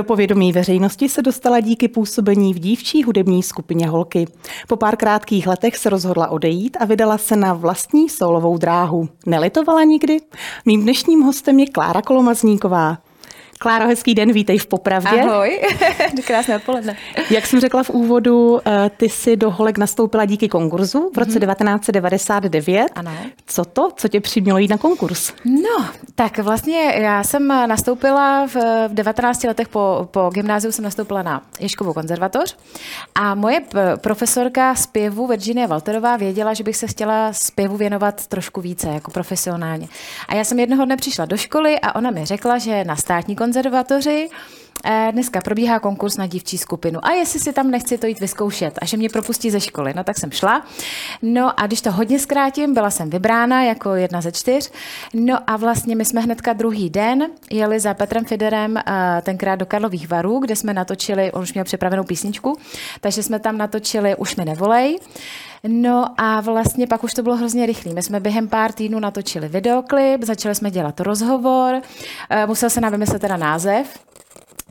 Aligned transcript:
Do 0.00 0.04
povědomí 0.04 0.52
veřejnosti 0.52 1.08
se 1.08 1.22
dostala 1.22 1.60
díky 1.60 1.88
působení 1.88 2.54
v 2.54 2.58
dívčí 2.58 3.02
hudební 3.02 3.42
skupině 3.42 3.88
Holky. 3.88 4.26
Po 4.68 4.76
pár 4.76 4.96
krátkých 4.96 5.46
letech 5.46 5.76
se 5.76 5.90
rozhodla 5.90 6.28
odejít 6.28 6.76
a 6.80 6.84
vydala 6.84 7.18
se 7.18 7.36
na 7.36 7.54
vlastní 7.54 8.08
solovou 8.08 8.58
dráhu. 8.58 9.08
Nelitovala 9.26 9.84
nikdy? 9.84 10.20
Mým 10.66 10.82
dnešním 10.82 11.20
hostem 11.20 11.58
je 11.58 11.66
Klára 11.66 12.02
Kolomazníková. 12.02 12.98
Kláro, 13.62 13.86
hezký 13.86 14.14
den, 14.14 14.32
vítej 14.32 14.58
v 14.58 14.66
Popravdě. 14.66 15.22
Ahoj, 15.22 15.60
krásné 16.26 16.56
odpoledne. 16.56 16.96
Jak 17.30 17.46
jsem 17.46 17.60
řekla 17.60 17.82
v 17.82 17.90
úvodu, 17.90 18.60
eh, 18.66 18.90
ty 18.96 19.08
si 19.08 19.36
do 19.36 19.50
Holek 19.50 19.78
nastoupila 19.78 20.24
díky 20.24 20.48
konkurzu 20.48 21.10
v 21.14 21.18
roce 21.18 21.30
mm-hmm. 21.30 21.52
1999. 21.52 22.88
Ano. 22.94 23.10
Co 23.46 23.64
to? 23.64 23.90
Co 23.96 24.08
tě 24.08 24.20
přimělo 24.20 24.58
jít 24.58 24.68
na 24.68 24.78
konkurs? 24.78 25.32
No, 25.44 25.86
tak 26.14 26.38
vlastně 26.38 26.94
já 26.96 27.24
jsem 27.24 27.48
nastoupila 27.48 28.46
v, 28.46 28.56
v 28.88 28.94
19 28.94 29.44
letech 29.44 29.68
po, 29.68 30.08
po 30.10 30.30
gymnáziu, 30.34 30.72
jsem 30.72 30.84
nastoupila 30.84 31.22
na 31.22 31.42
Ješkovou 31.60 31.92
konzervatoř 31.92 32.56
a 33.14 33.34
moje 33.34 33.60
profesorka 33.96 34.74
zpěvu 34.74 35.26
Virginie 35.26 35.66
Walterová 35.66 36.16
věděla, 36.16 36.54
že 36.54 36.64
bych 36.64 36.76
se 36.76 36.86
chtěla 36.86 37.32
zpěvu 37.32 37.76
věnovat 37.76 38.26
trošku 38.26 38.60
více, 38.60 38.88
jako 38.88 39.10
profesionálně. 39.10 39.88
A 40.28 40.34
já 40.34 40.44
jsem 40.44 40.58
jednoho 40.58 40.84
dne 40.84 40.96
přišla 40.96 41.24
do 41.24 41.36
školy 41.36 41.80
a 41.80 41.94
ona 41.94 42.10
mi 42.10 42.24
řekla, 42.24 42.58
že 42.58 42.84
na 42.84 42.96
státní 42.96 43.36
konzervatoř 43.36 43.49
konzervatoři 43.50 44.28
eh, 44.84 45.08
dneska 45.12 45.40
probíhá 45.40 45.78
konkurs 45.78 46.16
na 46.16 46.26
dívčí 46.26 46.58
skupinu 46.58 47.04
a 47.04 47.10
jestli 47.10 47.40
si 47.40 47.52
tam 47.52 47.70
nechci 47.70 47.98
to 47.98 48.06
jít 48.06 48.20
vyzkoušet 48.20 48.78
a 48.82 48.84
že 48.84 48.96
mě 48.96 49.08
propustí 49.08 49.50
ze 49.50 49.60
školy. 49.60 49.92
No 49.96 50.04
tak 50.04 50.18
jsem 50.18 50.30
šla. 50.30 50.62
No 51.22 51.60
a 51.60 51.66
když 51.66 51.80
to 51.80 51.92
hodně 51.92 52.18
zkrátím, 52.18 52.74
byla 52.74 52.90
jsem 52.90 53.10
vybrána 53.10 53.64
jako 53.64 53.94
jedna 53.94 54.20
ze 54.20 54.32
čtyř. 54.32 54.70
No 55.14 55.38
a 55.46 55.56
vlastně 55.56 55.96
my 55.96 56.04
jsme 56.04 56.20
hnedka 56.20 56.52
druhý 56.52 56.90
den 56.90 57.26
jeli 57.50 57.80
za 57.80 57.94
Petrem 57.94 58.24
Fiderem 58.24 58.76
eh, 58.76 58.82
tenkrát 59.22 59.56
do 59.56 59.66
Karlových 59.66 60.08
varů, 60.08 60.38
kde 60.38 60.56
jsme 60.56 60.74
natočili, 60.74 61.32
on 61.32 61.42
už 61.42 61.52
měl 61.52 61.64
připravenou 61.64 62.04
písničku, 62.04 62.58
takže 63.00 63.22
jsme 63.22 63.38
tam 63.38 63.58
natočili 63.58 64.16
Už 64.16 64.36
mi 64.36 64.44
nevolej. 64.44 64.98
No 65.68 66.14
a 66.16 66.40
vlastně 66.40 66.86
pak 66.86 67.04
už 67.04 67.14
to 67.14 67.22
bylo 67.22 67.36
hrozně 67.36 67.66
rychlé. 67.66 67.94
My 67.94 68.02
jsme 68.02 68.20
během 68.20 68.48
pár 68.48 68.72
týdnů 68.72 69.00
natočili 69.00 69.48
videoklip, 69.48 70.24
začali 70.24 70.54
jsme 70.54 70.70
dělat 70.70 71.00
rozhovor, 71.00 71.82
eh, 72.30 72.46
musel 72.46 72.70
se 72.70 72.80
nám 72.80 72.92
vymyslet 72.92 73.22
teda 73.22 73.36
název, 73.36 73.98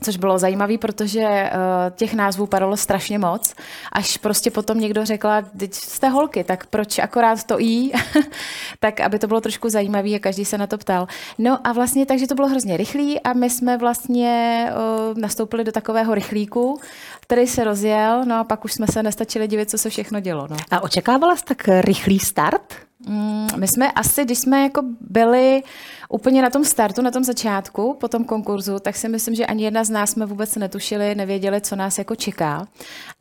což 0.00 0.16
bylo 0.16 0.38
zajímavé, 0.38 0.78
protože 0.78 1.20
uh, 1.20 1.96
těch 1.96 2.14
názvů 2.14 2.46
padalo 2.46 2.76
strašně 2.76 3.18
moc, 3.18 3.54
až 3.92 4.16
prostě 4.16 4.50
potom 4.50 4.80
někdo 4.80 5.04
řekla, 5.04 5.42
teď 5.42 5.74
jste 5.74 6.08
holky, 6.08 6.44
tak 6.44 6.66
proč 6.66 6.98
akorát 6.98 7.44
to 7.44 7.60
i, 7.60 7.90
tak 8.80 9.00
aby 9.00 9.18
to 9.18 9.26
bylo 9.26 9.40
trošku 9.40 9.68
zajímavé 9.68 10.08
a 10.08 10.18
každý 10.18 10.44
se 10.44 10.58
na 10.58 10.66
to 10.66 10.78
ptal. 10.78 11.06
No 11.38 11.58
a 11.64 11.72
vlastně 11.72 12.06
takže 12.06 12.26
to 12.26 12.34
bylo 12.34 12.48
hrozně 12.48 12.76
rychlý 12.76 13.20
a 13.20 13.32
my 13.32 13.50
jsme 13.50 13.78
vlastně 13.78 14.66
uh, 15.10 15.18
nastoupili 15.18 15.64
do 15.64 15.72
takového 15.72 16.14
rychlíku, 16.14 16.80
který 17.20 17.46
se 17.46 17.64
rozjel, 17.64 18.24
no 18.24 18.38
a 18.38 18.44
pak 18.44 18.64
už 18.64 18.72
jsme 18.72 18.86
se 18.86 19.02
nestačili 19.02 19.48
divit, 19.48 19.70
co 19.70 19.78
se 19.78 19.90
všechno 19.90 20.20
dělo. 20.20 20.46
No. 20.50 20.56
A 20.70 20.80
očekávala 20.80 21.36
jsi 21.36 21.44
tak 21.44 21.68
rychlý 21.68 22.18
start? 22.18 22.89
Mm, 23.06 23.48
my 23.56 23.68
jsme 23.68 23.92
asi, 23.92 24.24
když 24.24 24.38
jsme 24.38 24.62
jako 24.62 24.82
byli 25.00 25.62
úplně 26.08 26.42
na 26.42 26.50
tom 26.50 26.64
startu, 26.64 27.02
na 27.02 27.10
tom 27.10 27.24
začátku, 27.24 27.96
po 28.00 28.08
tom 28.08 28.24
konkurzu, 28.24 28.78
tak 28.78 28.96
si 28.96 29.08
myslím, 29.08 29.34
že 29.34 29.46
ani 29.46 29.64
jedna 29.64 29.84
z 29.84 29.90
nás 29.90 30.10
jsme 30.10 30.26
vůbec 30.26 30.56
netušili, 30.56 31.14
nevěděli, 31.14 31.60
co 31.60 31.76
nás 31.76 31.98
jako 31.98 32.16
čeká 32.16 32.66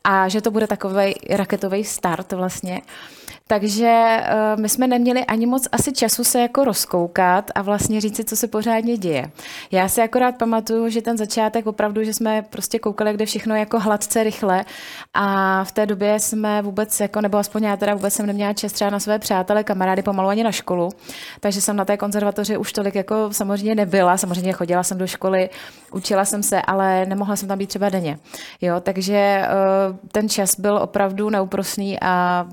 a 0.03 0.27
že 0.27 0.41
to 0.41 0.51
bude 0.51 0.67
takový 0.67 1.13
raketový 1.29 1.83
start 1.83 2.31
vlastně. 2.31 2.81
Takže 3.51 4.23
uh, 4.53 4.61
my 4.61 4.69
jsme 4.69 4.87
neměli 4.87 5.25
ani 5.25 5.45
moc 5.45 5.67
asi 5.71 5.91
času 5.91 6.23
se 6.23 6.41
jako 6.41 6.63
rozkoukat 6.63 7.51
a 7.55 7.61
vlastně 7.61 8.01
říct 8.01 8.15
si, 8.15 8.23
co 8.23 8.35
se 8.35 8.47
pořádně 8.47 8.97
děje. 8.97 9.31
Já 9.71 9.89
si 9.89 10.01
akorát 10.01 10.35
pamatuju, 10.35 10.89
že 10.89 11.01
ten 11.01 11.17
začátek 11.17 11.67
opravdu, 11.67 12.03
že 12.03 12.13
jsme 12.13 12.41
prostě 12.41 12.79
koukali, 12.79 13.13
kde 13.13 13.25
všechno 13.25 13.55
jako 13.55 13.79
hladce, 13.79 14.23
rychle 14.23 14.65
a 15.13 15.63
v 15.63 15.71
té 15.71 15.85
době 15.85 16.19
jsme 16.19 16.61
vůbec, 16.61 16.99
jako, 16.99 17.21
nebo 17.21 17.37
aspoň 17.37 17.63
já 17.63 17.77
teda 17.77 17.93
vůbec 17.93 18.13
jsem 18.13 18.25
neměla 18.25 18.53
čas 18.53 18.71
třeba 18.71 18.89
na 18.89 18.99
své 18.99 19.19
přátele, 19.19 19.63
kamarády, 19.63 20.01
pomalu 20.01 20.29
ani 20.29 20.43
na 20.43 20.51
školu, 20.51 20.89
takže 21.39 21.61
jsem 21.61 21.75
na 21.75 21.85
té 21.85 21.97
konzervatoři 21.97 22.57
už 22.57 22.73
tolik 22.73 22.95
jako 22.95 23.33
samozřejmě 23.33 23.75
nebyla, 23.75 24.17
samozřejmě 24.17 24.53
chodila 24.53 24.83
jsem 24.83 24.97
do 24.97 25.07
školy, 25.07 25.49
učila 25.91 26.25
jsem 26.25 26.43
se, 26.43 26.61
ale 26.61 27.05
nemohla 27.05 27.35
jsem 27.35 27.47
tam 27.47 27.57
být 27.57 27.67
třeba 27.67 27.89
denně. 27.89 28.19
Jo, 28.61 28.79
takže 28.79 29.41
uh, 29.89 29.95
ten 30.11 30.29
čas 30.29 30.59
byl 30.59 30.77
opravdu 30.77 31.29
neúprosný 31.29 31.97
a 32.01 32.45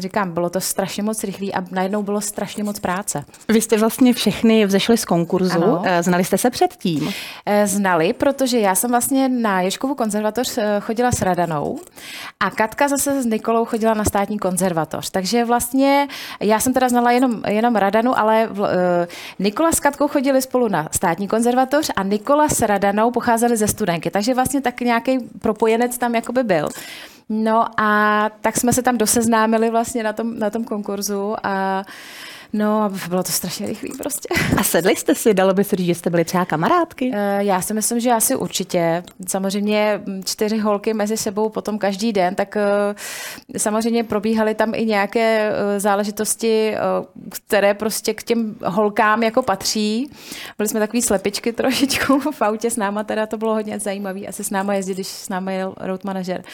říkám, 0.00 0.32
bylo 0.32 0.50
to 0.50 0.60
strašně 0.60 1.02
moc 1.02 1.24
rychlý 1.24 1.54
a 1.54 1.64
najednou 1.70 2.02
bylo 2.02 2.20
strašně 2.20 2.64
moc 2.64 2.80
práce. 2.80 3.24
Vy 3.48 3.60
jste 3.60 3.76
vlastně 3.76 4.12
všechny 4.12 4.66
vzešli 4.66 4.96
z 4.96 5.04
konkurzu. 5.04 5.64
Ano. 5.64 5.82
Eh, 5.84 6.02
znali 6.02 6.24
jste 6.24 6.38
se 6.38 6.50
předtím? 6.50 7.12
Eh, 7.46 7.66
znali, 7.66 8.12
protože 8.12 8.58
já 8.58 8.74
jsem 8.74 8.90
vlastně 8.90 9.28
na 9.28 9.60
Ješkovu 9.60 9.94
konzervatoř 9.94 10.58
eh, 10.58 10.80
chodila 10.80 11.12
s 11.12 11.22
Radanou 11.22 11.80
a 12.44 12.50
Katka 12.50 12.88
zase 12.88 13.22
s 13.22 13.26
Nikolou 13.26 13.64
chodila 13.64 13.94
na 13.94 14.04
státní 14.04 14.38
konzervatoř. 14.38 15.10
Takže 15.10 15.44
vlastně 15.44 16.08
já 16.40 16.60
jsem 16.60 16.72
teda 16.72 16.88
znala 16.88 17.10
jenom, 17.10 17.42
jenom 17.48 17.76
Radanu, 17.76 18.18
ale 18.18 18.48
uh, 18.48 18.66
Nikola 19.38 19.72
s 19.72 19.80
Katkou 19.80 20.08
chodili 20.08 20.42
spolu 20.42 20.68
na 20.68 20.88
státní 20.92 21.28
konzervatoř 21.28 21.90
a 21.96 22.02
Nikola 22.02 22.48
s 22.48 22.62
Radanou 22.62 23.10
pocházeli 23.10 23.56
ze 23.56 23.68
studenky. 23.68 24.10
Takže 24.10 24.34
vlastně 24.34 24.60
tak 24.60 24.80
nějaký 24.80 25.18
propojenec 25.18 25.98
tam 25.98 26.14
jakoby 26.14 26.42
byl. 26.42 26.68
No 27.28 27.66
a 27.76 28.30
tak 28.40 28.56
jsme 28.56 28.72
se 28.72 28.82
tam 28.82 28.98
doseznámili 28.98 29.70
vlastně 29.70 30.02
na 30.02 30.12
tom, 30.12 30.38
na 30.38 30.50
tom 30.50 30.64
konkurzu 30.64 31.36
a 31.42 31.84
No, 32.52 32.90
bylo 33.08 33.22
to 33.22 33.32
strašně 33.32 33.66
rychlý 33.66 33.92
prostě. 33.98 34.28
A 34.56 34.62
sedli 34.62 34.96
jste 34.96 35.14
si, 35.14 35.34
dalo 35.34 35.54
by 35.54 35.64
se 35.64 35.76
říct, 35.76 35.86
že 35.86 35.94
jste 35.94 36.10
byli 36.10 36.24
třeba 36.24 36.44
kamarádky? 36.44 37.10
Eh, 37.14 37.44
já 37.44 37.60
si 37.62 37.74
myslím, 37.74 38.00
že 38.00 38.12
asi 38.12 38.36
určitě. 38.36 39.02
Samozřejmě 39.28 40.00
čtyři 40.24 40.58
holky 40.58 40.94
mezi 40.94 41.16
sebou 41.16 41.48
potom 41.48 41.78
každý 41.78 42.12
den, 42.12 42.34
tak 42.34 42.56
eh, 42.56 43.58
samozřejmě 43.58 44.04
probíhaly 44.04 44.54
tam 44.54 44.74
i 44.74 44.84
nějaké 44.84 45.52
eh, 45.52 45.80
záležitosti, 45.80 46.74
které 47.30 47.74
prostě 47.74 48.14
k 48.14 48.22
těm 48.22 48.56
holkám 48.64 49.22
jako 49.22 49.42
patří. 49.42 50.10
Byli 50.58 50.68
jsme 50.68 50.80
takový 50.80 51.02
slepičky 51.02 51.52
trošičku 51.52 52.20
v 52.32 52.42
autě 52.42 52.70
s 52.70 52.76
náma, 52.76 53.04
teda 53.04 53.26
to 53.26 53.36
bylo 53.36 53.54
hodně 53.54 53.78
zajímavé, 53.78 54.20
asi 54.20 54.44
s 54.44 54.50
náma 54.50 54.74
jezdit, 54.74 54.94
když 54.94 55.06
s 55.06 55.28
náma 55.28 55.50
jel 55.50 55.74
road 55.80 56.04
manažer. 56.04 56.44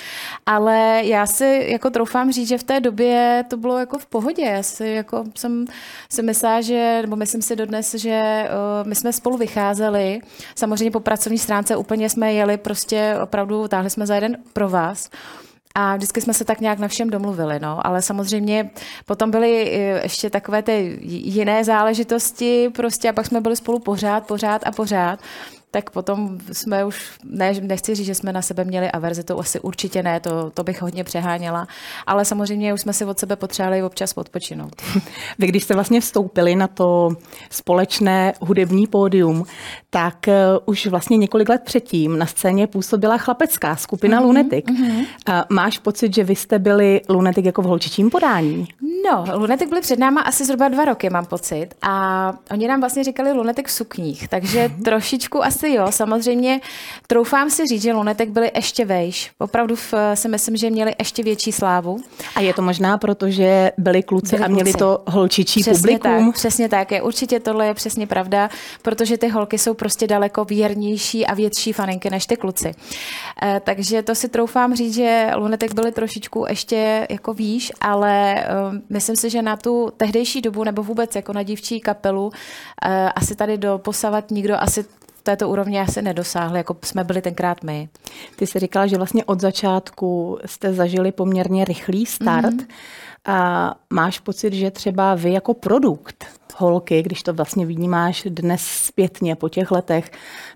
Ale 0.47 1.01
já 1.05 1.27
si 1.27 1.67
jako 1.69 1.91
troufám 1.91 2.33
říct, 2.33 2.49
že 2.49 2.59
v 2.59 2.63
té 2.63 2.81
době 2.81 3.45
to 3.49 3.57
bylo 3.57 3.79
jako 3.79 3.99
v 3.99 4.07
pohodě. 4.07 4.43
Já 4.43 4.63
si 4.63 4.89
jako 4.89 5.25
jsem 5.37 5.67
si 6.09 6.23
myslela, 6.23 6.61
že, 6.61 6.99
nebo 7.03 7.17
myslím 7.17 7.43
si 7.43 7.57
dodnes, 7.57 7.95
že 7.95 8.49
uh, 8.49 8.89
my 8.89 8.95
jsme 8.95 9.13
spolu 9.13 9.37
vycházeli. 9.37 10.21
Samozřejmě 10.55 10.91
po 10.91 11.01
pracovní 11.01 11.39
stránce 11.39 11.77
úplně 11.77 12.11
jsme 12.11 12.33
jeli 12.33 12.57
prostě 12.57 13.17
opravdu, 13.23 13.69
táhli 13.69 13.91
jsme 13.91 14.07
za 14.07 14.15
jeden 14.15 14.37
pro 14.53 14.69
vás. 14.69 15.11
A 15.75 15.97
vždycky 15.97 16.21
jsme 16.21 16.35
se 16.35 16.45
tak 16.45 16.61
nějak 16.61 16.79
na 16.79 16.89
všem 16.89 17.11
domluvili, 17.11 17.61
no. 17.61 17.87
Ale 17.87 18.03
samozřejmě 18.03 18.71
potom 19.07 19.31
byly 19.31 19.71
eh, 19.73 20.03
ještě 20.03 20.31
takové 20.31 20.63
ty 20.63 20.99
jiné 21.03 21.65
záležitosti 21.65 22.71
prostě 22.77 23.09
a 23.09 23.13
pak 23.13 23.27
jsme 23.27 23.41
byli 23.41 23.57
spolu 23.57 23.79
pořád, 23.79 24.27
pořád 24.27 24.63
a 24.67 24.71
pořád 24.73 25.21
tak 25.71 25.91
potom 25.91 26.39
jsme 26.53 26.85
už, 26.85 27.11
ne, 27.25 27.53
nechci 27.61 27.95
říct, 27.95 28.07
že 28.07 28.15
jsme 28.15 28.33
na 28.33 28.43
sebe 28.43 28.65
měli 28.65 28.91
averzi, 28.91 29.25
to 29.25 29.39
asi 29.39 29.61
určitě 29.61 30.03
ne, 30.03 30.21
to, 30.21 30.51
to 30.51 30.65
bych 30.65 30.83
hodně 30.83 31.05
přeháněla, 31.05 31.67
ale 32.07 32.25
samozřejmě 32.25 32.75
už 32.75 32.81
jsme 32.81 32.93
si 32.93 33.05
od 33.05 33.19
sebe 33.19 33.37
potřebovali 33.37 33.83
občas 33.83 34.13
odpočinout. 34.17 34.83
Vy, 35.39 35.47
když 35.47 35.65
jste 35.65 35.75
vlastně 35.75 36.01
vstoupili 36.01 36.57
na 36.57 36.67
to 36.67 37.09
společné 37.51 38.33
hudební 38.41 38.87
pódium, 38.87 39.45
tak 39.91 40.17
uh, 40.27 40.35
už 40.65 40.87
vlastně 40.87 41.17
několik 41.17 41.49
let 41.49 41.63
předtím 41.65 42.19
na 42.19 42.27
scéně 42.27 42.67
působila 42.67 43.19
chlapecká 43.19 43.77
skupina 43.77 44.21
mm-hmm, 44.21 44.25
Lunetic. 44.25 44.65
Mm-hmm. 44.65 44.99
Uh, 44.99 45.35
máš 45.49 45.79
pocit, 45.79 46.15
že 46.15 46.25
vy 46.25 46.37
jste 46.37 46.59
byli 46.59 47.01
Lunetic 47.09 47.47
jako 47.47 47.63
v 47.63 47.65
holčičím 47.65 48.11
podání? 48.11 48.69
No, 49.05 49.25
Lunetic 49.35 49.69
byli 49.69 49.81
před 49.81 49.99
náma 49.99 50.21
asi 50.21 50.45
zhruba 50.45 50.69
dva 50.69 50.85
roky, 50.85 51.11
mám 51.11 51.27
pocit. 51.27 51.69
A 51.83 52.33
oni 52.51 52.69
nám 52.69 52.81
vlastně 52.81 53.05
říkali 53.05 53.33
Lunetic 53.33 53.67
v 53.67 53.73
sukních, 53.73 54.29
takže 54.29 54.69
mm-hmm. 54.69 54.83
trošičku 54.83 55.45
asi 55.45 55.60
asi 55.61 55.75
jo, 55.75 55.87
samozřejmě 55.91 56.61
troufám 57.07 57.51
si 57.51 57.67
říct, 57.67 57.83
že 57.83 57.93
Lunetek 57.93 58.29
byli 58.29 58.51
ještě 58.55 58.85
vejš. 58.85 59.31
Opravdu 59.39 59.77
v, 59.77 59.95
si 60.15 60.29
myslím, 60.29 60.57
že 60.57 60.71
měli 60.71 60.95
ještě 60.99 61.23
větší 61.23 61.53
slávu. 61.53 62.01
A 62.35 62.41
je 62.41 62.55
to 62.55 62.63
možná 62.63 62.99
proto, 62.99 63.31
že 63.31 63.73
byli 63.79 64.03
kluci 64.03 64.37
byli 64.37 64.45
a 64.45 64.49
měli 64.49 64.73
kluci. 64.73 64.79
to 64.79 65.03
holčičí 65.07 65.61
přesně 65.61 65.79
publikum? 65.79 66.27
Tak, 66.27 66.35
přesně 66.35 66.69
tak, 66.69 66.93
je, 66.93 67.03
určitě 67.03 67.41
tohle 67.41 67.67
je 67.67 67.75
přesně 67.75 68.07
pravda, 68.07 68.51
protože 68.83 69.19
ty 69.19 69.29
holky 69.29 69.59
jsou 69.59 69.75
prostě 69.75 70.07
daleko 70.07 70.45
věrnější 70.45 71.27
a 71.27 71.35
větší 71.35 71.73
faninky 71.73 72.11
než 72.11 72.27
ty 72.27 72.37
kluci. 72.37 72.75
E, 73.43 73.61
takže 73.65 74.03
to 74.03 74.15
si 74.15 74.29
troufám 74.29 74.75
říct, 74.75 74.95
že 74.95 75.31
Lunetek 75.37 75.75
byli 75.75 75.93
trošičku 75.93 76.45
ještě 76.49 77.07
jako 77.11 77.35
výš, 77.35 77.73
ale 77.81 78.35
e, 78.35 78.45
myslím 78.89 79.17
si, 79.17 79.31
že 79.31 79.43
na 79.43 79.57
tu 79.57 79.93
tehdejší 79.97 80.41
dobu 80.41 80.65
nebo 80.65 80.83
vůbec 80.83 81.15
jako 81.15 81.33
na 81.33 81.43
dívčí 81.43 81.81
kapelu 81.81 82.33
e, 82.85 83.13
asi 83.13 83.35
tady 83.37 83.59
do 83.59 83.79
posavat 83.79 84.31
nikdo 84.31 84.57
asi 84.61 84.85
této 85.21 85.49
úrovni 85.49 85.81
asi 85.81 86.03
nedosáhli, 86.03 86.59
jako 86.59 86.77
jsme 86.85 87.05
byli 87.05 87.23
tenkrát 87.23 87.63
my. 87.63 87.89
Ty 88.37 88.47
jsi 88.47 88.59
říkala, 88.59 88.87
že 88.87 88.97
vlastně 88.97 89.25
od 89.25 89.41
začátku 89.41 90.39
jste 90.47 90.73
zažili 90.73 91.13
poměrně 91.13 91.65
rychlý 91.65 92.07
start. 92.07 92.47
Mm-hmm. 92.47 92.67
A 93.25 93.75
máš 93.91 94.21
pocit, 94.21 94.53
že 94.53 94.71
třeba 94.71 95.15
vy 95.15 95.33
jako 95.33 95.55
produkt 95.55 96.40
holky, 96.57 97.03
když 97.03 97.23
to 97.23 97.33
vlastně 97.33 97.67
vnímáš 97.67 98.27
dnes 98.29 98.63
zpětně 98.63 99.37
po 99.37 99.49
těch 99.49 99.71
letech, 99.71 100.11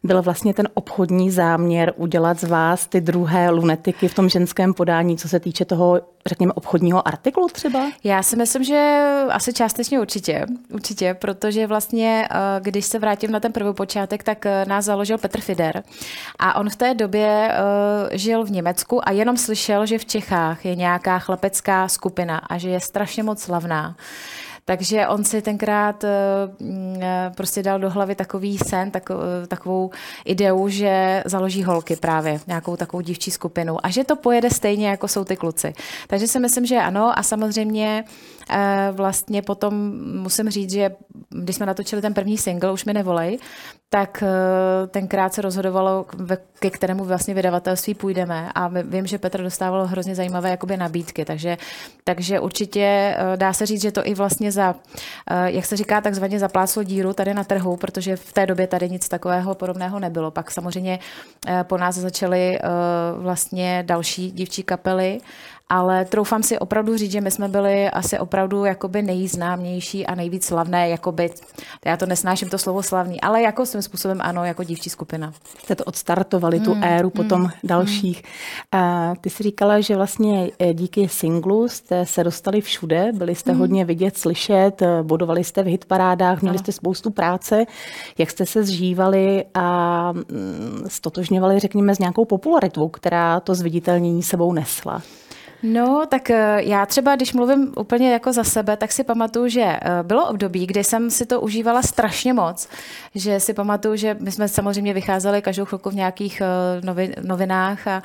byl 0.04 0.22
vlastně 0.22 0.54
ten 0.54 0.68
obchodní 0.74 1.30
záměr 1.30 1.92
udělat 1.96 2.40
z 2.40 2.44
vás 2.44 2.86
ty 2.86 3.00
druhé 3.00 3.50
lunetiky 3.50 4.08
v 4.08 4.14
tom 4.14 4.28
ženském 4.28 4.74
podání, 4.74 5.16
co 5.16 5.28
se 5.28 5.40
týče 5.40 5.64
toho, 5.64 6.00
řekněme, 6.26 6.52
obchodního 6.52 7.08
artiklu 7.08 7.46
třeba? 7.52 7.90
Já 8.04 8.22
si 8.22 8.36
myslím, 8.36 8.64
že 8.64 9.04
asi 9.30 9.52
částečně 9.52 10.00
určitě, 10.00 10.46
určitě, 10.72 11.14
protože 11.14 11.66
vlastně, 11.66 12.28
eh, 12.30 12.36
když 12.60 12.84
se 12.84 12.98
vrátím 12.98 13.30
na 13.30 13.40
ten 13.40 13.52
první 13.52 13.74
počátek, 13.74 14.22
tak 14.22 14.46
eh, 14.46 14.64
nás 14.68 14.84
založil 14.84 15.18
Petr 15.18 15.40
Fider 15.40 15.82
a 16.38 16.60
on 16.60 16.70
v 16.70 16.76
té 16.76 16.94
době 16.94 17.50
eh, 17.50 18.18
žil 18.18 18.44
v 18.44 18.50
Německu 18.50 19.08
a 19.08 19.12
jenom 19.12 19.36
slyšel, 19.36 19.86
že 19.86 19.98
v 19.98 20.04
Čechách 20.04 20.64
je 20.64 20.74
nějaká 20.74 21.18
chlepecká 21.18 21.88
skupina 21.88 22.38
a 22.38 22.58
že 22.58 22.70
je 22.70 22.80
strašně 22.80 23.22
moc 23.22 23.42
slavná. 23.42 23.96
Takže 24.64 25.08
on 25.08 25.24
si 25.24 25.42
tenkrát 25.42 26.04
eh, 26.04 26.10
mm, 26.60 27.00
eh, 27.02 27.32
prostě 27.36 27.62
dal 27.62 27.78
do 27.78 27.90
hlavy 27.90 28.14
takový 28.14 28.58
sen, 28.58 28.90
eh, 28.94 29.46
takovou 29.46 29.90
ideu, 30.24 30.68
že 30.68 31.22
založí 31.26 31.64
holky 31.64 31.96
právě, 31.96 32.40
nějakou 32.46 32.76
takovou 32.76 33.00
dívčí 33.00 33.30
skupinu 33.30 33.86
a 33.86 33.90
že 33.90 34.04
to 34.04 34.16
pojede 34.16 34.50
stejně, 34.50 34.88
jako 34.88 35.08
jsou 35.08 35.24
ty 35.24 35.36
kluci. 35.36 35.74
Takže 36.06 36.28
si 36.28 36.38
myslím, 36.38 36.66
že 36.66 36.76
ano 36.76 37.18
a 37.18 37.22
samozřejmě 37.22 38.04
vlastně 38.92 39.42
potom 39.42 39.74
musím 40.22 40.50
říct, 40.50 40.70
že 40.70 40.90
když 41.30 41.56
jsme 41.56 41.66
natočili 41.66 42.02
ten 42.02 42.14
první 42.14 42.38
single, 42.38 42.72
už 42.72 42.84
mi 42.84 42.92
nevolej, 42.92 43.38
tak 43.88 44.24
tenkrát 44.88 45.34
se 45.34 45.42
rozhodovalo, 45.42 46.06
ke 46.58 46.70
kterému 46.70 47.04
vlastně 47.04 47.34
vydavatelství 47.34 47.94
půjdeme 47.94 48.50
a 48.54 48.68
vím, 48.68 49.06
že 49.06 49.18
Petr 49.18 49.42
dostával 49.42 49.86
hrozně 49.86 50.14
zajímavé 50.14 50.50
jakoby 50.50 50.76
nabídky, 50.76 51.24
takže, 51.24 51.56
takže 52.04 52.40
určitě 52.40 53.16
dá 53.36 53.52
se 53.52 53.66
říct, 53.66 53.82
že 53.82 53.92
to 53.92 54.06
i 54.06 54.14
vlastně 54.14 54.52
za, 54.52 54.74
eh, 55.30 55.50
jak 55.50 55.64
se 55.64 55.76
říká, 55.76 56.00
takzvaně 56.00 56.38
zapláclo 56.38 56.82
díru 56.82 57.12
tady 57.12 57.34
na 57.34 57.44
trhu, 57.44 57.76
protože 57.76 58.16
v 58.16 58.32
té 58.32 58.46
době 58.46 58.66
tady 58.66 58.90
nic 58.90 59.08
takového 59.08 59.54
podobného 59.54 59.98
nebylo. 59.98 60.30
Pak 60.30 60.50
samozřejmě 60.50 60.98
eh, 61.46 61.64
po 61.64 61.78
nás 61.78 61.94
začaly 61.94 62.58
eh, 62.58 62.68
vlastně 63.18 63.82
další 63.86 64.30
dívčí 64.30 64.62
kapely 64.62 65.20
ale 65.74 66.04
troufám 66.04 66.42
si 66.42 66.58
opravdu 66.58 66.96
říct, 66.96 67.12
že 67.12 67.20
my 67.20 67.30
jsme 67.30 67.48
byli 67.48 67.90
asi 67.90 68.18
opravdu 68.18 68.64
jakoby 68.64 69.02
nejznámější 69.02 70.06
a 70.06 70.14
nejvíc 70.14 70.44
slavné, 70.44 70.88
jakoby, 70.88 71.30
já 71.84 71.96
to 71.96 72.06
nesnáším 72.06 72.48
to 72.48 72.58
slovo 72.58 72.82
slavný, 72.82 73.20
ale 73.20 73.42
jako 73.42 73.66
svým 73.66 73.82
způsobem 73.82 74.18
ano, 74.20 74.44
jako 74.44 74.64
dívčí 74.64 74.90
skupina. 74.90 75.32
Jste 75.64 75.74
to 75.74 75.84
odstartovali, 75.84 76.60
tu 76.60 76.74
mm, 76.74 76.84
éru 76.84 77.08
mm, 77.08 77.10
potom 77.10 77.40
mm, 77.40 77.50
dalších. 77.64 78.22
A 78.72 79.12
ty 79.20 79.30
jsi 79.30 79.42
říkala, 79.42 79.80
že 79.80 79.96
vlastně 79.96 80.50
eh, 80.58 80.74
díky 80.74 81.08
singlu 81.08 81.68
jste 81.68 82.06
se 82.06 82.24
dostali 82.24 82.60
všude, 82.60 83.12
byli 83.14 83.34
jste 83.34 83.52
mm. 83.52 83.58
hodně 83.58 83.84
vidět, 83.84 84.18
slyšet, 84.18 84.82
eh, 84.82 85.02
bodovali 85.02 85.44
jste 85.44 85.62
v 85.62 85.66
hitparádách, 85.66 86.42
měli 86.42 86.58
jste 86.58 86.72
spoustu 86.72 87.10
práce. 87.10 87.64
Jak 88.18 88.30
jste 88.30 88.46
se 88.46 88.64
zžívali 88.64 89.44
a 89.54 90.12
mm, 90.12 90.84
stotožňovali, 90.86 91.58
řekněme, 91.58 91.94
s 91.94 91.98
nějakou 91.98 92.24
popularitou, 92.24 92.88
která 92.88 93.40
to 93.40 93.54
zviditelnění 93.54 94.22
sebou 94.22 94.52
nesla? 94.52 95.02
No, 95.66 96.06
tak 96.08 96.30
eh, 96.30 96.56
já 96.62 96.86
třeba, 96.86 97.16
když 97.16 97.32
mluvím 97.32 97.72
úplně 97.76 98.12
jako 98.12 98.32
za 98.32 98.44
sebe, 98.44 98.76
tak 98.76 98.92
si 98.92 99.04
pamatuju, 99.04 99.48
že 99.48 99.62
eh, 99.62 100.02
bylo 100.02 100.28
období, 100.28 100.66
kdy 100.66 100.84
jsem 100.84 101.10
si 101.10 101.26
to 101.26 101.40
užívala 101.40 101.82
strašně 101.82 102.32
moc, 102.32 102.68
že 103.14 103.40
si 103.40 103.54
pamatuju, 103.54 103.96
že 103.96 104.16
my 104.20 104.32
jsme 104.32 104.48
samozřejmě 104.48 104.94
vycházeli 104.94 105.42
každou 105.42 105.64
chvilku 105.64 105.90
v 105.90 105.94
nějakých 105.94 106.40
eh, 106.40 107.20
novinách 107.22 107.86
a 107.86 108.02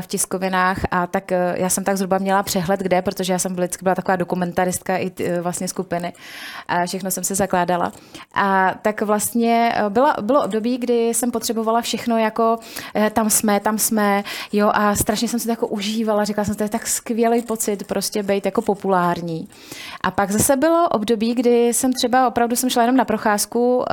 v 0.00 0.06
tiskovinách 0.06 0.78
a 0.90 1.06
tak 1.06 1.30
já 1.54 1.68
jsem 1.68 1.84
tak 1.84 1.96
zhruba 1.96 2.18
měla 2.18 2.42
přehled, 2.42 2.80
kde, 2.80 3.02
protože 3.02 3.32
já 3.32 3.38
jsem 3.38 3.52
vždycky 3.52 3.82
byla 3.82 3.94
taková 3.94 4.16
dokumentaristka 4.16 4.98
i 4.98 5.12
vlastně 5.40 5.68
skupiny 5.68 6.12
a 6.68 6.86
všechno 6.86 7.10
jsem 7.10 7.24
se 7.24 7.34
zakládala. 7.34 7.92
A 8.34 8.74
tak 8.82 9.02
vlastně 9.02 9.74
bylo, 9.88 10.12
bylo 10.20 10.44
období, 10.44 10.78
kdy 10.78 11.08
jsem 11.08 11.30
potřebovala 11.30 11.80
všechno 11.80 12.18
jako 12.18 12.58
tam 13.12 13.30
jsme, 13.30 13.60
tam 13.60 13.78
jsme, 13.78 14.24
jo, 14.52 14.70
a 14.74 14.94
strašně 14.94 15.28
jsem 15.28 15.40
si 15.40 15.46
to 15.46 15.52
jako 15.52 15.66
užívala, 15.66 16.24
říkala 16.24 16.44
jsem, 16.44 16.54
to 16.54 16.62
je 16.62 16.68
tak 16.68 16.86
skvělý 16.92 17.42
pocit 17.42 17.86
prostě 17.86 18.22
být 18.22 18.46
jako 18.46 18.62
populární. 18.62 19.48
A 20.00 20.10
pak 20.10 20.30
zase 20.30 20.56
bylo 20.56 20.88
období, 20.88 21.34
kdy 21.34 21.68
jsem 21.68 21.92
třeba 21.92 22.28
opravdu 22.28 22.56
jsem 22.56 22.70
šla 22.70 22.82
jenom 22.82 22.96
na 22.96 23.04
procházku 23.04 23.76
uh, 23.76 23.84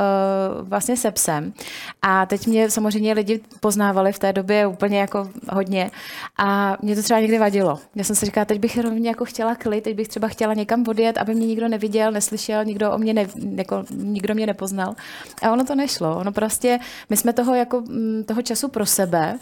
vlastně 0.61 0.97
se 0.97 1.11
psem. 1.11 1.53
A 2.01 2.25
teď 2.25 2.47
mě 2.47 2.71
samozřejmě 2.71 3.13
lidi 3.13 3.41
poznávali 3.59 4.11
v 4.11 4.19
té 4.19 4.33
době 4.33 4.67
úplně 4.67 4.99
jako 4.99 5.29
hodně. 5.49 5.91
A 6.37 6.77
mě 6.81 6.95
to 6.95 7.03
třeba 7.03 7.19
někdy 7.19 7.39
vadilo. 7.39 7.79
Já 7.95 8.03
jsem 8.03 8.15
si 8.15 8.25
říkala, 8.25 8.45
teď 8.45 8.59
bych 8.59 8.77
rovně 8.77 9.09
jako 9.09 9.25
chtěla 9.25 9.55
klid, 9.55 9.83
teď 9.83 9.95
bych 9.95 10.07
třeba 10.07 10.27
chtěla 10.27 10.53
někam 10.53 10.83
odjet, 10.87 11.17
aby 11.17 11.35
mě 11.35 11.47
nikdo 11.47 11.67
neviděl, 11.67 12.11
neslyšel, 12.11 12.65
nikdo 12.65 12.91
o 12.91 12.97
mě 12.97 13.13
ne, 13.13 13.27
jako, 13.55 13.83
nikdo 13.91 14.35
mě 14.35 14.47
nepoznal. 14.47 14.95
A 15.41 15.51
ono 15.51 15.65
to 15.65 15.75
nešlo. 15.75 16.17
Ono 16.17 16.31
prostě, 16.31 16.79
my 17.09 17.17
jsme 17.17 17.33
toho 17.33 17.55
jako 17.55 17.81
mm, 17.81 18.23
toho 18.27 18.41
času 18.41 18.67
pro 18.67 18.85
sebe 18.85 19.39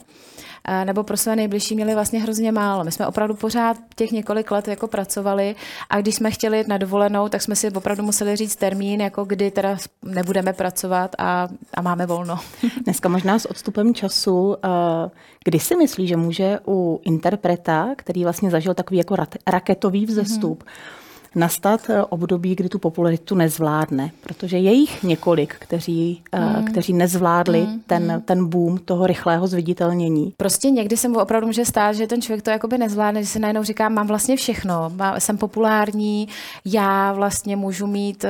nebo 0.85 1.03
pro 1.03 1.17
své 1.17 1.35
nejbližší 1.35 1.75
měli 1.75 1.93
vlastně 1.93 2.19
hrozně 2.19 2.51
málo. 2.51 2.83
My 2.83 2.91
jsme 2.91 3.07
opravdu 3.07 3.33
pořád 3.33 3.77
těch 3.95 4.11
několik 4.11 4.51
let 4.51 4.67
jako 4.67 4.87
pracovali 4.87 5.55
a 5.89 6.01
když 6.01 6.15
jsme 6.15 6.31
chtěli 6.31 6.57
jít 6.57 6.67
na 6.67 6.77
dovolenou, 6.77 7.29
tak 7.29 7.41
jsme 7.41 7.55
si 7.55 7.71
opravdu 7.71 8.03
museli 8.03 8.35
říct 8.35 8.55
termín, 8.55 9.01
jako 9.01 9.25
kdy 9.25 9.51
teda 9.51 9.77
nebudeme 10.03 10.53
pracovat 10.53 11.15
a, 11.17 11.47
a 11.73 11.81
máme 11.81 12.05
volno. 12.05 12.39
Dneska 12.83 13.09
možná 13.09 13.39
s 13.39 13.45
odstupem 13.45 13.93
času, 13.93 14.55
eh, 14.63 15.09
kdy 15.43 15.59
si 15.59 15.75
myslí, 15.75 16.07
že 16.07 16.17
může 16.17 16.59
u 16.67 17.01
interpreta, 17.03 17.89
který 17.95 18.23
vlastně 18.23 18.51
zažil 18.51 18.73
takový 18.73 18.97
jako 18.97 19.15
raketový 19.47 20.05
vzestup, 20.05 20.63
mm-hmm 20.63 21.06
nastat 21.35 21.89
eh, 21.89 22.03
období, 22.03 22.55
kdy 22.55 22.69
tu 22.69 22.79
popularitu 22.79 23.35
nezvládne, 23.35 24.11
protože 24.21 24.57
je 24.57 24.71
jich 24.71 25.03
několik, 25.03 25.55
kteří, 25.59 26.21
mm. 26.35 26.65
kteří 26.65 26.93
nezvládli 26.93 27.61
mm. 27.61 27.81
ten, 27.87 28.11
hmm. 28.11 28.21
ten 28.21 28.45
boom 28.45 28.77
toho 28.77 29.07
rychlého 29.07 29.47
zviditelnění. 29.47 30.33
Prostě 30.37 30.69
někdy 30.69 30.97
se 30.97 31.07
mu 31.07 31.19
opravdu 31.19 31.47
může 31.47 31.65
stát, 31.65 31.95
že 31.95 32.07
ten 32.07 32.21
člověk 32.21 32.43
to 32.43 32.49
jakoby 32.49 32.77
nezvládne, 32.77 33.23
že 33.23 33.29
si 33.29 33.39
najednou 33.39 33.63
říká, 33.63 33.89
mám 33.89 34.07
vlastně 34.07 34.35
všechno, 34.35 34.91
mám, 34.95 35.19
jsem 35.19 35.37
populární, 35.37 36.27
já 36.65 37.13
vlastně 37.13 37.55
můžu 37.55 37.87
mít, 37.87 38.23
eh, 38.23 38.29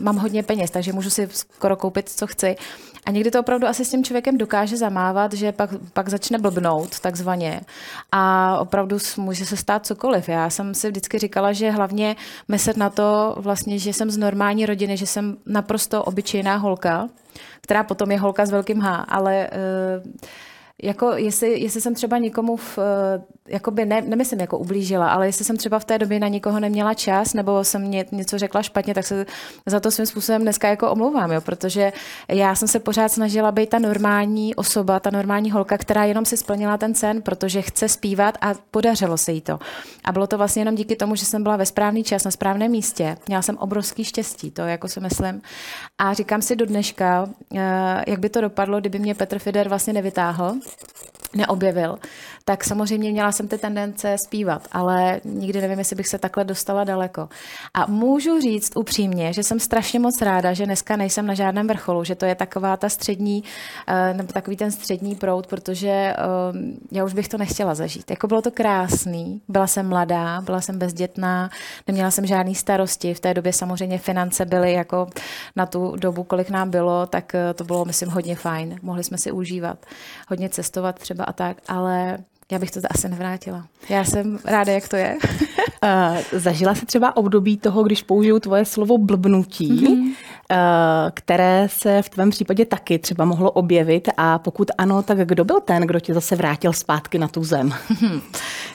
mám 0.00 0.16
hodně 0.16 0.42
peněz, 0.42 0.70
takže 0.70 0.92
můžu 0.92 1.10
si 1.10 1.28
skoro 1.32 1.76
koupit, 1.76 2.08
co 2.08 2.26
chci. 2.26 2.56
A 3.06 3.10
někdy 3.10 3.30
to 3.30 3.40
opravdu 3.40 3.66
asi 3.66 3.84
s 3.84 3.90
tím 3.90 4.04
člověkem 4.04 4.38
dokáže 4.38 4.76
zamávat, 4.76 5.32
že 5.32 5.52
pak, 5.52 5.70
pak 5.92 6.08
začne 6.08 6.38
blbnout 6.38 7.00
takzvaně. 7.00 7.60
A 8.12 8.56
opravdu 8.58 8.98
může 9.16 9.46
se 9.46 9.56
stát 9.56 9.86
cokoliv. 9.86 10.28
Já 10.28 10.50
jsem 10.50 10.74
si 10.74 10.88
vždycky 10.88 11.18
říkala, 11.18 11.52
že 11.52 11.70
hlavně 11.70 12.16
myslet 12.48 12.76
na 12.76 12.90
to, 12.90 13.34
vlastně, 13.38 13.78
že 13.78 13.92
jsem 13.92 14.10
z 14.10 14.16
normální 14.16 14.66
rodiny, 14.66 14.96
že 14.96 15.06
jsem 15.06 15.36
naprosto 15.46 16.04
obyčejná 16.04 16.56
holka, 16.56 17.08
která 17.60 17.84
potom 17.84 18.10
je 18.10 18.18
holka 18.18 18.46
s 18.46 18.50
velkým 18.50 18.80
H, 18.80 19.04
ale 19.08 19.50
uh, 20.04 20.12
jako 20.82 21.12
jestli, 21.16 21.60
jestli 21.60 21.80
jsem 21.80 21.94
třeba 21.94 22.18
někomu 22.18 22.56
v, 22.56 22.78
eh, 22.78 23.22
jakoby 23.48 23.84
ne, 23.84 24.00
nemyslím 24.00 24.40
jako 24.40 24.58
ublížila, 24.58 25.08
ale 25.08 25.26
jestli 25.26 25.44
jsem 25.44 25.56
třeba 25.56 25.78
v 25.78 25.84
té 25.84 25.98
době 25.98 26.20
na 26.20 26.28
někoho 26.28 26.60
neměla 26.60 26.94
čas, 26.94 27.34
nebo 27.34 27.64
jsem 27.64 27.90
ně, 27.90 28.04
něco 28.12 28.38
řekla 28.38 28.62
špatně, 28.62 28.94
tak 28.94 29.06
se 29.06 29.26
za 29.66 29.80
to 29.80 29.90
svým 29.90 30.06
způsobem 30.06 30.42
dneska 30.42 30.68
jako 30.68 30.90
omlouvám, 30.90 31.32
jo, 31.32 31.40
protože 31.40 31.92
já 32.28 32.54
jsem 32.54 32.68
se 32.68 32.80
pořád 32.80 33.08
snažila 33.08 33.52
být 33.52 33.70
ta 33.70 33.78
normální 33.78 34.54
osoba, 34.54 35.00
ta 35.00 35.10
normální 35.10 35.50
holka, 35.50 35.78
která 35.78 36.04
jenom 36.04 36.24
si 36.24 36.36
splnila 36.36 36.78
ten 36.78 36.94
sen, 36.94 37.22
protože 37.22 37.62
chce 37.62 37.88
zpívat 37.88 38.38
a 38.40 38.54
podařilo 38.70 39.16
se 39.18 39.32
jí 39.32 39.40
to. 39.40 39.58
A 40.04 40.12
bylo 40.12 40.26
to 40.26 40.38
vlastně 40.38 40.60
jenom 40.60 40.74
díky 40.74 40.96
tomu, 40.96 41.16
že 41.16 41.24
jsem 41.24 41.42
byla 41.42 41.56
ve 41.56 41.66
správný 41.66 42.04
čas, 42.04 42.24
na 42.24 42.30
správném 42.30 42.70
místě. 42.70 43.16
Měla 43.26 43.42
jsem 43.42 43.56
obrovský 43.56 44.04
štěstí, 44.04 44.50
to 44.50 44.62
jako 44.62 44.88
si 44.88 45.00
myslím. 45.00 45.42
A 45.98 46.14
říkám 46.14 46.42
si 46.42 46.56
do 46.56 46.66
dneška, 46.66 47.28
eh, 47.56 48.04
jak 48.06 48.18
by 48.18 48.28
to 48.28 48.40
dopadlo, 48.40 48.80
kdyby 48.80 48.98
mě 48.98 49.14
Petr 49.14 49.38
Fider 49.38 49.68
vlastně 49.68 49.92
nevytáhl, 49.92 50.54
neobjevil, 51.36 51.98
tak 52.44 52.64
samozřejmě 52.64 53.10
měla 53.10 53.32
jsem 53.32 53.48
ty 53.48 53.58
tendence 53.58 54.16
zpívat, 54.26 54.68
ale 54.72 55.20
nikdy 55.24 55.60
nevím, 55.60 55.78
jestli 55.78 55.96
bych 55.96 56.08
se 56.08 56.18
takhle 56.18 56.44
dostala 56.44 56.84
daleko. 56.84 57.28
A 57.74 57.86
můžu 57.86 58.40
říct 58.40 58.76
upřímně, 58.76 59.32
že 59.32 59.42
jsem 59.42 59.60
strašně 59.60 60.00
moc 60.00 60.22
ráda, 60.22 60.52
že 60.52 60.66
dneska 60.66 60.96
nejsem 60.96 61.26
na 61.26 61.34
žádném 61.34 61.66
vrcholu, 61.66 62.04
že 62.04 62.14
to 62.14 62.24
je 62.24 62.34
taková 62.34 62.76
ta 62.76 62.88
střední, 62.88 63.44
eh, 63.86 64.14
nebo 64.14 64.32
takový 64.32 64.56
ten 64.56 64.70
střední 64.70 65.14
proud, 65.14 65.46
protože 65.46 65.88
eh, 65.88 66.14
já 66.92 67.04
už 67.04 67.14
bych 67.14 67.28
to 67.28 67.38
nechtěla 67.38 67.74
zažít. 67.74 68.10
Jako 68.10 68.26
bylo 68.26 68.42
to 68.42 68.50
krásný, 68.50 69.40
byla 69.48 69.66
jsem 69.66 69.88
mladá, 69.88 70.40
byla 70.40 70.60
jsem 70.60 70.78
bezdětná, 70.78 71.50
neměla 71.86 72.10
jsem 72.10 72.26
žádný 72.26 72.54
starosti, 72.54 73.14
v 73.14 73.20
té 73.20 73.34
době 73.34 73.52
samozřejmě 73.52 73.98
finance 73.98 74.44
byly 74.44 74.72
jako 74.72 75.06
na 75.56 75.66
tu 75.66 75.96
dobu, 75.96 76.24
kolik 76.24 76.50
nám 76.50 76.70
bylo, 76.70 77.06
tak 77.06 77.34
eh, 77.34 77.54
to 77.54 77.64
bylo, 77.64 77.84
myslím, 77.84 78.08
hodně 78.08 78.36
fajn. 78.36 78.78
Mohli 78.82 79.04
jsme 79.04 79.18
si 79.18 79.32
užívat, 79.32 79.86
hodně 80.28 80.48
cestovat 80.48 80.98
třeba 80.98 81.23
a 81.24 81.32
tak, 81.32 81.56
ale 81.68 82.18
já 82.52 82.58
bych 82.58 82.70
to 82.70 82.80
asi 82.90 83.08
nevrátila. 83.08 83.66
Já 83.88 84.04
jsem 84.04 84.38
ráda, 84.44 84.72
jak 84.72 84.88
to 84.88 84.96
je. 84.96 85.16
zažila 86.32 86.74
jsi 86.74 86.86
třeba 86.86 87.16
období 87.16 87.56
toho, 87.56 87.82
když 87.82 88.02
použiju 88.02 88.38
tvoje 88.38 88.64
slovo 88.64 88.98
blbnutí, 88.98 89.70
mm-hmm. 89.70 90.14
které 91.14 91.66
se 91.70 92.02
v 92.02 92.08
tvém 92.08 92.30
případě 92.30 92.64
taky 92.64 92.98
třeba 92.98 93.24
mohlo 93.24 93.50
objevit 93.50 94.08
a 94.16 94.38
pokud 94.38 94.70
ano, 94.78 95.02
tak 95.02 95.18
kdo 95.18 95.44
byl 95.44 95.60
ten, 95.60 95.82
kdo 95.82 96.00
tě 96.00 96.14
zase 96.14 96.36
vrátil 96.36 96.72
zpátky 96.72 97.18
na 97.18 97.28
tu 97.28 97.44
zem? 97.44 97.74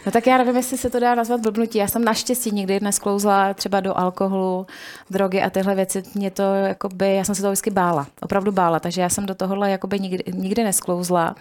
No 0.06 0.12
tak 0.12 0.28
já 0.28 0.38
nevím, 0.38 0.56
jestli 0.56 0.78
se 0.78 0.90
to 0.90 1.00
dá 1.00 1.16
nazvat 1.16 1.42
blbnutí. 1.42 1.78
Já 1.78 1.88
jsem 1.88 2.06
naštěstí 2.06 2.52
nikdy 2.52 2.80
nesklouzla 2.80 3.54
třeba 3.54 3.80
do 3.80 3.98
alkoholu, 3.98 4.68
drogy 5.10 5.42
a 5.42 5.50
tyhle 5.50 5.76
věci. 5.76 6.04
Mě 6.16 6.32
to, 6.32 6.44
jakoby, 6.44 7.16
já 7.16 7.24
jsem 7.24 7.36
se 7.36 7.42
toho 7.42 7.52
vždycky 7.52 7.70
bála, 7.70 8.08
opravdu 8.22 8.52
bála, 8.52 8.80
takže 8.80 9.02
já 9.02 9.10
jsem 9.10 9.26
do 9.26 9.36
tohohle 9.36 9.72
jakoby 9.72 10.00
nikdy, 10.00 10.24
nikdy 10.34 10.64
nesklouzla. 10.64 11.36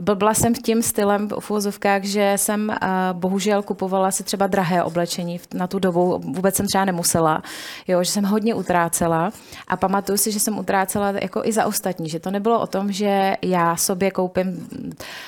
Blbla 0.00 0.34
jsem 0.34 0.54
tím 0.54 0.82
stylem 0.82 1.28
v 1.40 1.50
uvozovkách, 1.50 2.04
že 2.04 2.32
jsem 2.36 2.68
uh, 2.68 2.76
bohužel 3.12 3.62
kupovala 3.62 4.10
si 4.10 4.24
třeba 4.24 4.46
drahé 4.46 4.84
oblečení 4.84 5.40
na 5.54 5.66
tu 5.66 5.78
dobu, 5.78 6.20
vůbec 6.24 6.54
jsem 6.56 6.66
třeba 6.66 6.84
nemusela, 6.84 7.42
jo, 7.88 8.04
že 8.04 8.10
jsem 8.10 8.24
hodně 8.24 8.54
utrácela. 8.54 9.32
A 9.68 9.76
pamatuju 9.76 10.18
si, 10.18 10.32
že 10.32 10.40
jsem 10.40 10.58
utrácela 10.58 11.10
jako 11.10 11.44
i 11.44 11.52
za 11.52 11.66
ostatní, 11.66 12.08
že 12.08 12.20
to 12.20 12.30
nebylo 12.30 12.60
o 12.60 12.66
tom, 12.66 12.92
že 12.92 13.36
já 13.42 13.76
sobě 13.76 14.10
koupím, 14.10 14.68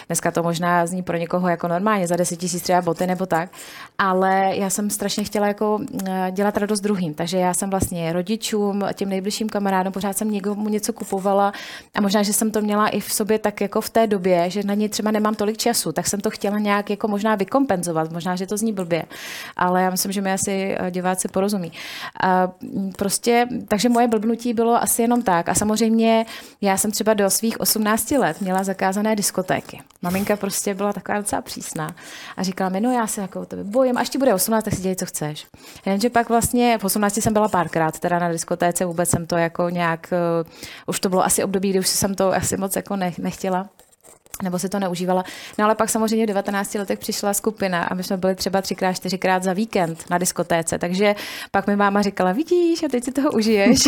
dneska 0.06 0.30
to 0.30 0.42
možná 0.42 0.86
zní 0.86 1.02
pro 1.02 1.16
někoho 1.16 1.48
jako 1.48 1.68
normálně, 1.68 2.06
za 2.06 2.16
10 2.16 2.36
tisíc 2.36 2.62
třeba 2.62 2.82
boty 2.82 3.06
nebo 3.06 3.26
tak, 3.26 3.50
ale 3.98 4.50
já 4.56 4.70
jsem 4.70 4.90
strašně 4.90 5.24
chtěla 5.24 5.46
jako 5.46 5.80
dělat 6.30 6.56
radost 6.56 6.80
druhým, 6.80 7.14
takže 7.14 7.38
já 7.38 7.54
jsem 7.54 7.70
vlastně 7.70 8.12
rodičům, 8.12 8.84
těm 8.94 9.08
nejbližším 9.08 9.48
kamarádům, 9.48 9.92
pořád 9.92 10.16
jsem 10.16 10.30
někomu 10.30 10.68
něco 10.68 10.92
kupovala 10.92 11.52
a 11.94 12.00
možná, 12.00 12.22
že 12.22 12.32
jsem 12.32 12.50
to 12.50 12.60
měla 12.60 12.88
i 12.88 13.00
v 13.00 13.12
sobě 13.12 13.38
tak 13.38 13.60
jako 13.60 13.80
v 13.80 13.90
té 13.90 14.06
době, 14.06 14.50
že 14.50 14.61
na 14.64 14.74
ně 14.74 14.88
třeba 14.88 15.10
nemám 15.10 15.34
tolik 15.34 15.56
času, 15.56 15.92
tak 15.92 16.06
jsem 16.06 16.20
to 16.20 16.30
chtěla 16.30 16.58
nějak 16.58 16.90
jako 16.90 17.08
možná 17.08 17.34
vykompenzovat, 17.34 18.12
možná, 18.12 18.36
že 18.36 18.46
to 18.46 18.56
zní 18.56 18.72
blbě, 18.72 19.04
ale 19.56 19.82
já 19.82 19.90
myslím, 19.90 20.12
že 20.12 20.20
mi 20.20 20.32
asi 20.32 20.76
eh, 20.78 20.90
diváci 20.90 21.28
porozumí. 21.28 21.72
A 22.22 22.48
prostě, 22.96 23.46
takže 23.68 23.88
moje 23.88 24.08
blbnutí 24.08 24.54
bylo 24.54 24.82
asi 24.82 25.02
jenom 25.02 25.22
tak 25.22 25.48
a 25.48 25.54
samozřejmě 25.54 26.26
já 26.60 26.76
jsem 26.76 26.90
třeba 26.90 27.14
do 27.14 27.30
svých 27.30 27.60
18 27.60 28.10
let 28.10 28.40
měla 28.40 28.64
zakázané 28.64 29.16
diskotéky. 29.16 29.80
Maminka 30.02 30.36
prostě 30.36 30.74
byla 30.74 30.92
taková 30.92 31.18
docela 31.18 31.42
přísná 31.42 31.94
a 32.36 32.42
říkala 32.42 32.70
mi, 32.70 32.80
no 32.80 32.92
já 32.92 33.06
se 33.06 33.20
jako 33.20 33.40
o 33.40 33.46
tebe 33.46 33.64
bojím, 33.64 33.98
až 33.98 34.08
ti 34.08 34.18
bude 34.18 34.34
18, 34.34 34.64
tak 34.64 34.74
si 34.74 34.82
dělej, 34.82 34.96
co 34.96 35.06
chceš. 35.06 35.46
Jenže 35.86 36.10
pak 36.10 36.28
vlastně 36.28 36.78
v 36.78 36.84
18 36.84 37.16
jsem 37.16 37.32
byla 37.32 37.48
párkrát 37.48 37.98
teda 37.98 38.18
na 38.18 38.32
diskotéce, 38.32 38.84
vůbec 38.84 39.10
jsem 39.10 39.26
to 39.26 39.36
jako 39.36 39.68
nějak, 39.68 40.12
uh, 40.44 40.50
už 40.86 41.00
to 41.00 41.08
bylo 41.08 41.24
asi 41.24 41.44
období, 41.44 41.70
kdy 41.70 41.78
už 41.78 41.88
jsem 41.88 42.14
to 42.14 42.34
asi 42.34 42.56
moc 42.56 42.76
jako 42.76 42.96
nechtěla 43.18 43.68
nebo 44.42 44.58
si 44.58 44.68
to 44.68 44.78
neužívala. 44.78 45.24
No 45.58 45.64
ale 45.64 45.74
pak 45.74 45.90
samozřejmě 45.90 46.24
v 46.24 46.28
19 46.28 46.74
letech 46.74 46.98
přišla 46.98 47.34
skupina 47.34 47.82
a 47.82 47.94
my 47.94 48.02
jsme 48.02 48.16
byli 48.16 48.34
třeba 48.34 48.62
třikrát, 48.62 48.92
čtyřikrát 48.92 49.42
za 49.42 49.52
víkend 49.52 50.04
na 50.10 50.18
diskotéce, 50.18 50.78
takže 50.78 51.14
pak 51.50 51.66
mi 51.66 51.76
máma 51.76 52.02
říkala, 52.02 52.32
vidíš, 52.32 52.82
a 52.82 52.88
teď 52.88 53.04
si 53.04 53.12
toho 53.12 53.30
užiješ. 53.30 53.78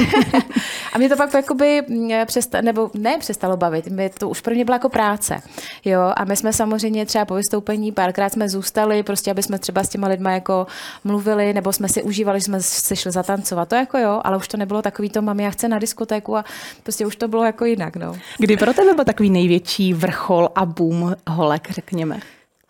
a 0.92 0.98
mě 0.98 1.08
to 1.08 1.16
pak 1.16 1.34
jakoby 1.34 1.82
mm, 1.88 2.10
přesta, 2.26 2.60
nebo 2.60 2.90
ne 2.94 3.18
přestalo 3.18 3.56
bavit, 3.56 3.86
mě 3.86 4.10
to 4.10 4.28
už 4.28 4.40
pro 4.40 4.54
mě 4.54 4.64
byla 4.64 4.74
jako 4.74 4.88
práce. 4.88 5.40
Jo, 5.84 6.12
a 6.16 6.24
my 6.24 6.36
jsme 6.36 6.52
samozřejmě 6.52 7.06
třeba 7.06 7.24
po 7.24 7.34
vystoupení 7.34 7.92
párkrát 7.92 8.32
jsme 8.32 8.48
zůstali, 8.48 9.02
prostě 9.02 9.30
aby 9.30 9.42
jsme 9.42 9.58
třeba 9.58 9.84
s 9.84 9.88
těma 9.88 10.08
lidma 10.08 10.30
jako 10.30 10.66
mluvili, 11.04 11.52
nebo 11.52 11.72
jsme 11.72 11.88
si 11.88 12.02
užívali, 12.02 12.40
že 12.40 12.44
jsme 12.44 12.62
si 12.62 12.96
šli 12.96 13.10
zatancovat. 13.10 13.68
To 13.68 13.74
jako 13.74 13.98
jo, 13.98 14.20
ale 14.24 14.36
už 14.36 14.48
to 14.48 14.56
nebylo 14.56 14.82
takový 14.82 15.10
to, 15.10 15.22
mami, 15.22 15.42
já 15.42 15.50
chci 15.50 15.68
na 15.68 15.78
diskotéku 15.78 16.36
a 16.36 16.44
prostě 16.82 17.06
už 17.06 17.16
to 17.16 17.28
bylo 17.28 17.44
jako 17.44 17.64
jinak. 17.64 17.96
No. 17.96 18.16
Kdy 18.38 18.56
pro 18.56 18.74
tebe 18.74 18.94
byl 18.94 19.04
takový 19.04 19.30
největší 19.30 19.94
vrchol 19.94 20.33
vrchol 20.34 20.48
a 20.54 20.66
boom 20.66 21.16
holek, 21.28 21.70
řekněme? 21.70 22.20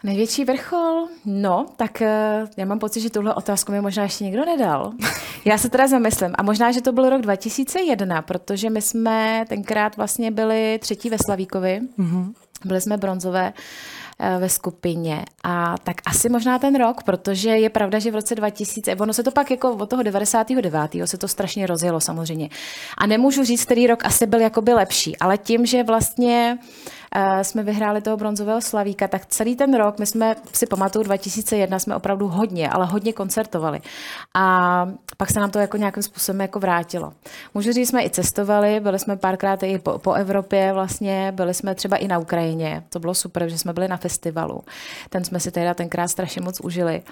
Největší 0.03 0.45
vrchol? 0.45 1.07
No, 1.25 1.67
tak 1.77 2.03
eh, 2.03 2.45
já 2.57 2.65
mám 2.65 2.79
pocit, 2.79 3.01
že 3.01 3.11
tuhle 3.11 3.35
otázku 3.35 3.73
mi 3.73 3.81
možná 3.81 4.03
ještě 4.03 4.25
nikdo 4.25 4.45
nedal. 4.45 4.93
Já 5.47 5.59
se 5.59 5.69
teda 5.69 5.89
zamyslím. 5.89 6.35
A 6.35 6.43
možná, 6.43 6.73
že 6.73 6.83
to 6.83 6.93
byl 6.93 7.11
rok 7.11 7.21
2001, 7.21 8.23
protože 8.23 8.71
my 8.71 8.83
jsme 8.83 9.45
tenkrát 9.49 9.97
vlastně 9.97 10.31
byli 10.31 10.79
třetí 10.79 11.11
ve 11.11 11.19
Slavíkovi. 11.19 11.81
Mm-hmm. 11.99 12.33
Byli 12.65 12.81
jsme 12.81 12.97
bronzové 12.97 13.53
eh, 14.19 14.39
ve 14.39 14.49
skupině. 14.49 15.25
A 15.45 15.75
tak 15.85 15.97
asi 16.07 16.29
možná 16.29 16.59
ten 16.59 16.79
rok, 16.79 17.03
protože 17.03 17.51
je 17.51 17.71
pravda, 17.71 17.99
že 17.99 18.11
v 18.11 18.15
roce 18.15 18.35
2000, 18.35 18.97
ono 18.97 19.13
se 19.13 19.23
to 19.23 19.31
pak 19.31 19.51
jako 19.51 19.73
od 19.75 19.91
toho 19.91 20.03
99. 20.03 20.91
se 21.05 21.19
to 21.19 21.29
strašně 21.29 21.67
rozjelo 21.67 22.01
samozřejmě. 22.01 22.49
A 22.99 23.07
nemůžu 23.07 23.45
říct, 23.45 23.65
který 23.65 23.87
rok 23.87 24.05
asi 24.05 24.27
byl 24.27 24.41
jakoby 24.41 24.73
lepší, 24.73 25.17
ale 25.17 25.39
tím, 25.39 25.67
že 25.67 25.83
vlastně 25.83 26.59
jsme 27.43 27.63
vyhráli 27.63 28.01
toho 28.01 28.17
bronzového 28.17 28.61
slavíka, 28.61 29.09
tak 29.09 29.27
celý 29.27 29.57
ten 29.57 29.75
rok, 29.75 29.99
my 29.99 30.07
jsme 30.07 30.37
si 30.53 30.67
pamatuju 30.67 31.05
2001, 31.05 31.79
jsme 31.79 31.97
opravdu 31.97 32.29
hodně, 32.29 32.69
ale 32.69 32.87
hodně 32.87 33.13
koncertovali. 33.13 33.81
A 34.35 34.87
pak 35.17 35.31
se 35.31 35.41
nám 35.41 35.51
to 35.51 35.59
jako 35.59 35.77
nějakým 35.77 36.03
způsobem 36.03 36.41
jako 36.41 36.61
vrátilo. 36.61 37.13
Můžu 37.55 37.73
říct, 37.73 37.89
jsme 37.89 38.05
i 38.05 38.11
cestovali, 38.11 38.81
byli 38.81 38.99
jsme 38.99 39.17
párkrát 39.17 39.63
i 39.63 39.79
po, 39.79 39.99
po 39.99 40.13
Evropě 40.13 40.73
vlastně, 40.73 41.33
byli 41.33 41.55
jsme 41.55 41.75
třeba 41.75 41.97
i 41.97 42.09
na 42.09 42.19
Ukrajině, 42.19 42.83
to 42.89 42.99
bylo 42.99 43.15
super, 43.15 43.49
že 43.49 43.59
jsme 43.59 43.73
byli 43.73 43.89
na 43.89 43.97
festivalu. 43.97 44.61
Ten 45.11 45.25
jsme 45.25 45.41
si 45.41 45.51
teda 45.51 45.75
tenkrát 45.75 46.09
strašně 46.09 46.43
moc 46.43 46.61
užili. 46.61 47.03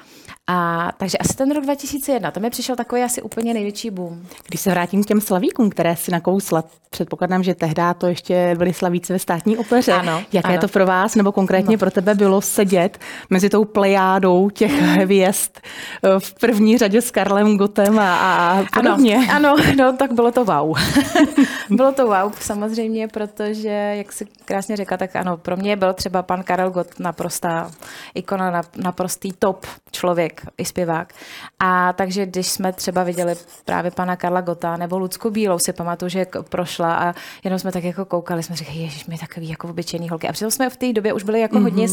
A 0.47 0.89
takže 0.97 1.19
asi 1.19 1.37
ten 1.37 1.55
rok 1.55 1.65
2001, 1.65 2.31
to 2.31 2.41
mi 2.41 2.51
přišel 2.51 2.77
takový 2.77 3.03
asi 3.03 3.23
úplně 3.23 3.55
největší 3.55 3.91
boom. 3.91 4.27
Když 4.49 4.61
se 4.61 4.71
vrátím 4.71 5.05
k 5.05 5.07
těm 5.07 5.21
slavíkům, 5.21 5.71
které 5.71 5.97
si 5.97 6.11
nakousla, 6.11 6.65
předpokládám, 6.91 7.43
že 7.43 7.55
tehdy 7.55 7.83
to 7.99 8.07
ještě 8.07 8.55
byly 8.59 8.73
slavíci 8.73 9.13
ve 9.13 9.19
státní 9.19 9.57
opeře. 9.57 9.92
Ano, 9.95 10.23
Jaké 10.33 10.49
ano. 10.49 10.61
to 10.61 10.69
pro 10.69 10.87
vás, 10.87 11.15
nebo 11.15 11.33
konkrétně 11.33 11.77
no. 11.77 11.79
pro 11.79 11.91
tebe 11.91 12.15
bylo 12.15 12.41
sedět 12.41 12.99
mezi 13.31 13.51
tou 13.51 13.65
plejádou 13.65 14.51
těch 14.51 14.73
hvězd 14.73 15.51
eh, 15.57 16.09
v 16.19 16.35
první 16.35 16.79
řadě 16.79 17.03
s 17.03 17.11
Karlem 17.11 17.57
Gotem 17.57 17.99
a, 17.99 18.17
a 18.17 18.65
podobně? 18.75 19.17
Ano, 19.17 19.55
ano, 19.55 19.57
no, 19.77 19.97
tak 19.97 20.13
bylo 20.13 20.33
to 20.33 20.45
wow. 20.45 20.79
bylo 21.71 21.93
to 21.93 22.07
wow, 22.07 22.33
samozřejmě, 22.41 23.09
protože, 23.09 23.69
jak 23.69 24.13
si 24.13 24.27
krásně 24.45 24.77
řekla, 24.77 24.97
tak 24.97 25.17
ano, 25.17 25.37
pro 25.37 25.57
mě 25.57 25.77
byl 25.77 25.93
třeba 25.93 26.23
pan 26.23 26.43
Karel 26.43 26.71
Gott 26.71 27.01
naprostá 27.01 27.71
ikona, 28.15 28.63
naprostý 28.77 29.33
top 29.33 29.67
člověk 29.93 30.43
i 30.59 30.65
zpěvák. 30.65 31.13
A 31.59 31.93
takže 31.93 32.27
když 32.27 32.49
jsme 32.49 32.73
třeba 32.73 33.05
viděli 33.05 33.35
právě 33.65 33.91
pana 33.91 34.17
Karla 34.17 34.41
Gota 34.41 34.77
nebo 34.77 34.99
Lucku 34.99 35.31
Bílou, 35.31 35.59
si 35.59 35.73
pamatuju, 35.73 36.09
že 36.09 36.27
prošla 36.49 36.95
a 36.95 37.15
jenom 37.45 37.59
jsme 37.59 37.73
tak 37.73 37.85
jako 37.85 38.05
koukali, 38.05 38.43
jsme 38.43 38.57
řekli, 38.57 38.75
ježiš, 38.75 39.07
my 39.07 39.19
takový 39.19 39.49
jako 39.49 39.73
obyčejný 39.83 40.09
holky. 40.09 40.29
A 40.29 40.33
přitom 40.33 40.51
jsme 40.51 40.71
v 40.71 40.77
té 40.77 40.93
době 40.93 41.13
už 41.13 41.23
byli 41.23 41.41
jako 41.41 41.57
mm-hmm. 41.57 41.63
hodně 41.63 41.89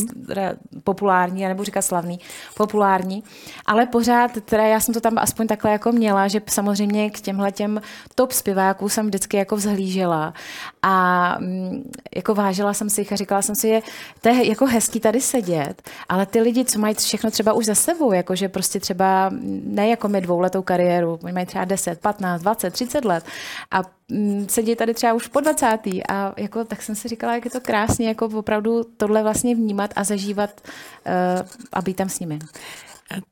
populární, 0.84 1.48
nebo 1.48 1.64
říkat 1.64 1.82
slavný, 1.82 2.20
populární, 2.58 3.24
ale 3.66 3.86
pořád, 3.86 4.32
teda 4.46 4.64
já 4.64 4.80
jsem 4.80 4.94
to 4.94 5.02
tam 5.02 5.18
aspoň 5.18 5.48
takhle 5.48 5.72
jako 5.72 5.92
měla, 5.92 6.28
že 6.28 6.42
samozřejmě 6.50 7.10
k 7.10 7.22
těmhle 7.22 7.52
těm 7.52 7.82
top 8.16 8.32
zpěváků 8.32 8.90
jsem 8.90 9.08
vždycky 9.08 9.38
jako 9.38 9.56
vzhlížela 9.56 10.34
a 10.82 11.36
mm, 11.40 11.92
jako 12.16 12.36
vážila 12.36 12.74
jsem 12.74 12.90
si 12.90 13.02
jich 13.02 13.14
a 13.14 13.16
říkala 13.16 13.42
jsem 13.42 13.56
si, 13.56 13.68
je, 13.68 13.82
to 14.22 14.30
je 14.30 14.50
jako 14.50 14.66
hezký 14.66 15.00
tady 15.00 15.22
sedět, 15.22 15.82
ale 16.10 16.26
ty 16.26 16.42
lidi, 16.42 16.66
co 16.66 16.80
mají 16.80 16.96
všechno 16.96 17.32
třeba 17.32 17.54
už 17.54 17.66
za 17.66 17.76
sebou, 17.76 18.14
jakože 18.14 18.50
prostě 18.50 18.80
třeba 18.80 19.32
ne 19.64 19.88
jako 19.88 20.08
my 20.08 20.22
dvouletou 20.22 20.62
kariéru, 20.62 21.20
oni 21.24 21.34
mají 21.34 21.46
třeba 21.46 21.66
10, 21.66 22.00
15, 22.00 22.42
20, 22.42 22.72
30 22.72 23.06
let 23.06 23.24
a 23.72 23.82
Mm, 23.82 23.99
sedí 24.48 24.76
tady 24.76 24.94
třeba 24.94 25.14
už 25.14 25.28
po 25.28 25.40
20. 25.40 25.68
a 26.10 26.34
jako, 26.38 26.64
tak 26.66 26.82
jsem 26.82 26.96
si 26.96 27.08
říkala, 27.08 27.36
jak 27.36 27.46
je 27.46 27.52
to 27.52 27.62
krásně 27.62 28.08
jako 28.08 28.26
opravdu 28.26 28.84
tohle 28.98 29.24
vlastně 29.24 29.56
vnímat 29.56 29.94
a 29.96 30.04
zažívat 30.04 30.62
uh, 30.62 31.48
a 31.72 31.82
být 31.82 31.98
tam 31.98 32.10
s 32.10 32.20
nimi. 32.20 32.40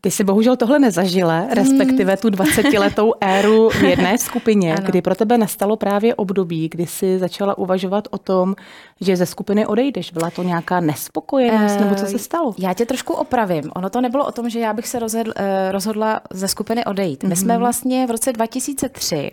Ty 0.01 0.11
si 0.11 0.23
bohužel 0.23 0.55
tohle 0.55 0.79
nezažila, 0.79 1.45
respektive 1.53 2.17
tu 2.17 2.29
20-letou 2.29 3.13
éru 3.21 3.69
v 3.69 3.83
jedné 3.83 4.17
skupině, 4.17 4.75
ano. 4.75 4.85
kdy 4.85 5.01
pro 5.01 5.15
tebe 5.15 5.37
nastalo 5.37 5.77
právě 5.77 6.15
období, 6.15 6.69
kdy 6.69 6.85
jsi 6.85 7.19
začala 7.19 7.57
uvažovat 7.57 8.07
o 8.11 8.17
tom, 8.17 8.55
že 9.01 9.15
ze 9.15 9.25
skupiny 9.25 9.65
odejdeš. 9.65 10.11
Byla 10.11 10.29
to 10.29 10.43
nějaká 10.43 10.79
nespokojenost, 10.79 11.79
nebo 11.79 11.95
co 11.95 12.05
se 12.05 12.19
stalo? 12.19 12.53
Já 12.57 12.73
tě 12.73 12.85
trošku 12.85 13.13
opravím. 13.13 13.71
Ono 13.75 13.89
to 13.89 14.01
nebylo 14.01 14.25
o 14.25 14.31
tom, 14.31 14.49
že 14.49 14.59
já 14.59 14.73
bych 14.73 14.87
se 14.87 14.99
rozhodl, 14.99 15.33
eh, 15.35 15.71
rozhodla 15.71 16.19
ze 16.33 16.47
skupiny 16.47 16.85
odejít. 16.85 17.23
My 17.23 17.29
mm-hmm. 17.29 17.39
jsme 17.39 17.57
vlastně 17.57 18.07
v 18.07 18.11
roce 18.11 18.33
2003 18.33 19.31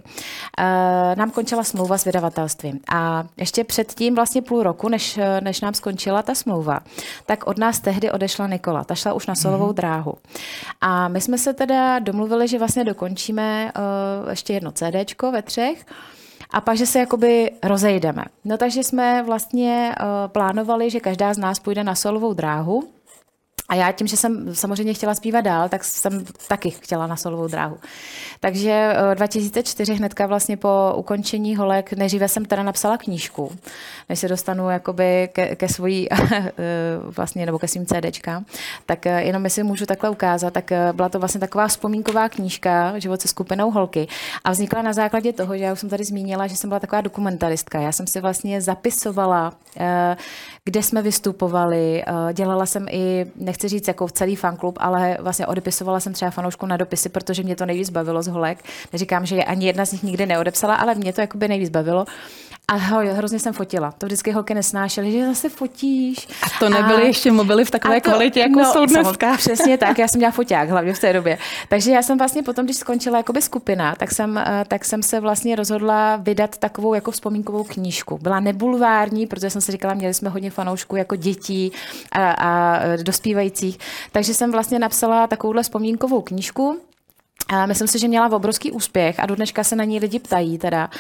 uh, 0.59 0.65
nám 1.17 1.31
končila 1.31 1.65
smlouva 1.65 1.99
s 1.99 2.05
vydavatelstvím. 2.05 2.81
A 2.95 3.25
ještě 3.37 3.65
předtím 3.65 4.15
vlastně 4.15 4.43
půl 4.43 4.63
roku, 4.63 4.89
než, 4.89 5.19
než 5.41 5.61
nám 5.61 5.75
skončila 5.75 6.23
ta 6.23 6.35
smlouva, 6.35 6.81
tak 7.27 7.47
od 7.47 7.59
nás 7.59 7.81
tehdy 7.81 8.11
odešla 8.11 8.47
Nikola. 8.47 8.85
Ta 8.85 8.95
šla 8.95 9.13
už 9.13 9.27
na 9.27 9.35
solovou 9.35 9.71
mm-hmm. 9.71 9.75
dráhu. 9.75 10.15
A 10.81 11.09
my 11.09 11.21
jsme 11.21 11.39
se 11.39 11.53
teda 11.53 11.99
domluvili, 11.99 12.49
že 12.49 12.59
vlastně 12.59 12.85
dokončíme 12.85 13.73
uh, 13.77 14.31
ještě 14.31 14.53
jedno 14.53 14.73
CDčko 14.73 15.33
ve 15.33 15.43
třech, 15.43 15.87
a 16.51 16.61
pak, 16.61 16.77
že 16.77 16.87
se 16.87 16.99
jakoby 16.99 17.51
rozejdeme. 17.63 18.25
No 18.45 18.59
takže 18.59 18.83
jsme 18.83 19.23
vlastně 19.23 19.95
uh, 20.01 20.07
plánovali, 20.33 20.91
že 20.91 21.01
každá 21.01 21.35
z 21.35 21.39
nás 21.39 21.59
půjde 21.59 21.85
na 21.85 21.95
solovou 21.95 22.35
dráhu 22.35 22.89
A 23.69 23.75
já 23.75 23.93
tím, 23.93 24.07
že 24.07 24.17
jsem 24.17 24.55
samozřejmě 24.55 24.95
chtěla 24.95 25.15
zpívat 25.15 25.45
dál, 25.45 25.69
tak 25.69 25.85
jsem 25.85 26.25
taky 26.49 26.71
chtěla 26.71 27.07
na 27.07 27.17
solovou 27.17 27.49
dráhu. 27.49 27.79
Takže 28.41 28.97
2004 29.15 29.93
eh, 29.93 29.97
hnedka 29.97 30.27
vlastně 30.27 30.57
po 30.57 30.93
ukončení 30.97 31.57
holek, 31.57 31.93
nejdříve 31.93 32.29
jsem 32.29 32.45
teda 32.45 32.63
napsala 32.63 32.99
knížku, 32.99 33.57
než 34.09 34.19
se 34.19 34.29
dostanu 34.29 34.71
jakoby 34.71 35.29
ke, 35.33 35.57
ke 35.57 35.69
svojí 35.69 36.09
eh, 36.13 36.53
vlastně, 37.17 37.47
nebo 37.47 37.59
ke 37.59 37.69
svým 37.69 37.87
CDčkám, 37.87 38.45
tak 38.87 39.07
eh, 39.07 39.23
jenom 39.23 39.45
jestli 39.45 39.63
můžu 39.63 39.87
takhle 39.87 40.11
ukázat, 40.11 40.53
tak 40.53 40.73
byla 40.93 41.09
to 41.09 41.19
vlastně 41.19 41.41
taková 41.41 41.69
vzpomínková 41.69 42.29
knížka, 42.29 42.99
život 42.99 43.21
se 43.21 43.29
skupinou 43.29 43.71
holky 43.71 44.09
a 44.45 44.51
vznikla 44.51 44.83
na 44.83 44.93
základě 44.93 45.33
toho, 45.33 45.59
že 45.59 45.65
já 45.65 45.73
už 45.73 45.81
jsem 45.81 45.89
tady 45.89 46.05
zmínila, 46.05 46.47
že 46.47 46.57
jsem 46.57 46.71
byla 46.71 46.81
taková 46.81 47.01
dokumentaristka. 47.01 47.81
Já 47.81 47.93
jsem 47.93 48.07
si 48.07 48.21
vlastně 48.21 48.61
zapisovala, 48.61 49.53
kde 50.65 50.83
jsme 50.83 51.03
vystupovali, 51.03 52.05
dělala 52.33 52.67
jsem 52.67 52.87
i, 52.91 53.27
nechci 53.55 53.69
říct 53.69 53.89
jako 53.89 54.09
celý 54.09 54.37
fanklub, 54.37 54.79
ale 54.81 55.19
vlastně 55.21 55.47
odepisovala 55.47 56.01
jsem 56.01 56.13
třeba 56.13 56.31
fanoušku 56.31 56.67
na 56.67 56.77
dopisy, 56.77 57.09
protože 57.09 57.43
mě 57.43 57.57
to 57.57 57.67
nejvíc 57.67 57.91
bavilo 57.91 58.23
z 58.23 58.27
holek. 58.27 58.59
Neříkám, 58.93 59.27
že 59.27 59.45
ani 59.45 59.67
jedna 59.67 59.85
z 59.85 59.93
nich 59.93 60.03
nikdy 60.03 60.27
neodepsala, 60.27 60.75
ale 60.75 60.95
mě 60.95 61.13
to 61.13 61.21
jakoby 61.21 61.49
nejvíc 61.49 61.71
bavilo. 61.71 62.05
A 62.69 62.77
ho, 62.77 62.99
hrozně 63.15 63.39
jsem 63.39 63.53
fotila. 63.53 63.93
To 63.99 64.07
vždycky 64.07 64.33
holky 64.33 64.55
nesnášely, 64.55 65.13
že 65.13 65.27
zase 65.27 65.49
fotíš. 65.49 66.29
A 66.43 66.59
to 66.59 66.69
nebyly 66.69 67.03
a, 67.03 67.07
ještě 67.07 67.33
mobily 67.33 67.65
v 67.65 67.71
takové 67.71 68.01
to, 68.01 68.11
kvalitě, 68.11 68.41
jako 68.41 68.59
no, 68.59 68.73
jsou 68.73 68.87
dneska. 68.87 69.37
Přesně 69.37 69.79
tak, 69.79 69.99
já 69.99 70.09
jsem 70.09 70.19
měla 70.19 70.31
foťák 70.33 70.69
hlavně 70.69 70.95
v 70.95 70.99
té 70.99 71.13
době. 71.13 71.39
Takže 71.69 71.91
já 71.91 72.03
jsem 72.03 72.19
vlastně 72.19 72.43
potom, 72.43 72.65
když 72.65 72.77
skončila 72.77 73.19
jakoby 73.19 73.43
skupina, 73.43 73.95
tak 73.95 74.13
jsem, 74.13 74.39
eh, 74.39 74.65
tak 74.69 74.85
jsem 74.85 75.03
se 75.03 75.21
vlastně 75.21 75.57
rozhodla 75.57 76.17
vydat 76.17 76.59
takovou 76.59 76.95
jako 76.95 77.11
vzpomínkovou 77.11 77.65
knížku. 77.65 78.19
Byla 78.23 78.41
nebulvární, 78.41 79.27
protože 79.27 79.51
jsem 79.51 79.61
si 79.61 79.73
říkala, 79.73 79.95
měli 79.95 80.15
jsme 80.15 80.31
hodně 80.31 80.51
fanoušků 80.51 80.97
jako 80.97 81.17
dětí 81.17 81.73
a, 82.13 82.31
a 82.31 82.81
dospívajících. 83.03 83.79
Takže 84.13 84.35
jsem 84.35 84.53
vlastně 84.53 84.79
napsala 84.79 85.27
takovouhle 85.27 85.63
vzpomínkovou 85.63 86.21
knížku, 86.21 86.81
a 87.49 87.67
myslím 87.67 87.89
si, 87.89 87.99
že 87.99 88.09
měla 88.09 88.33
obrovský 88.33 88.73
úspěch 88.73 89.21
a 89.21 89.27
do 89.27 89.35
dneška 89.37 89.65
se 89.65 89.77
na 89.77 89.85
ní 89.85 89.99
lidi 89.99 90.19
ptají 90.19 90.59
teda. 90.59 90.91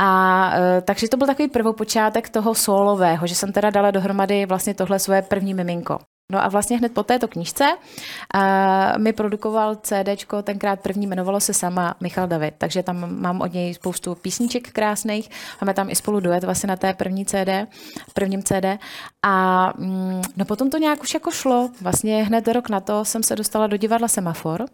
A 0.00 0.52
e, 0.56 0.80
takže 0.80 1.08
to 1.08 1.16
byl 1.16 1.26
takový 1.26 1.48
prvopočátek 1.48 2.28
toho 2.28 2.54
solového, 2.54 3.26
že 3.26 3.34
jsem 3.34 3.52
teda 3.52 3.70
dala 3.70 3.90
dohromady 3.90 4.46
vlastně 4.46 4.74
tohle 4.74 4.98
svoje 4.98 5.22
první 5.22 5.54
miminko. 5.54 5.98
No 6.32 6.44
a 6.44 6.48
vlastně 6.48 6.78
hned 6.78 6.94
po 6.94 7.02
této 7.02 7.28
knížce 7.28 7.64
uh, 7.64 9.02
mi 9.02 9.12
produkoval 9.12 9.76
CDčko, 9.76 10.42
tenkrát 10.42 10.80
první 10.80 11.06
jmenovalo 11.06 11.40
se 11.40 11.54
sama 11.54 11.94
Michal 12.00 12.26
David, 12.26 12.54
takže 12.58 12.82
tam 12.82 13.20
mám 13.20 13.40
od 13.40 13.52
něj 13.52 13.74
spoustu 13.74 14.14
písniček 14.14 14.72
krásných, 14.72 15.30
máme 15.60 15.74
tam 15.74 15.90
i 15.90 15.96
spolu 15.96 16.20
duet 16.20 16.44
vlastně 16.44 16.66
na 16.66 16.76
té 16.76 16.94
první 16.94 17.24
CD, 17.24 17.48
prvním 18.14 18.42
CD 18.42 18.64
a 19.26 19.66
mm, 19.78 20.22
no 20.36 20.44
potom 20.44 20.70
to 20.70 20.78
nějak 20.78 21.02
už 21.02 21.14
jako 21.14 21.30
šlo, 21.30 21.70
vlastně 21.80 22.24
hned 22.24 22.48
rok 22.48 22.68
na 22.68 22.80
to 22.80 23.04
jsem 23.04 23.22
se 23.22 23.36
dostala 23.36 23.66
do 23.66 23.76
divadla 23.76 24.08
Semafor, 24.08 24.64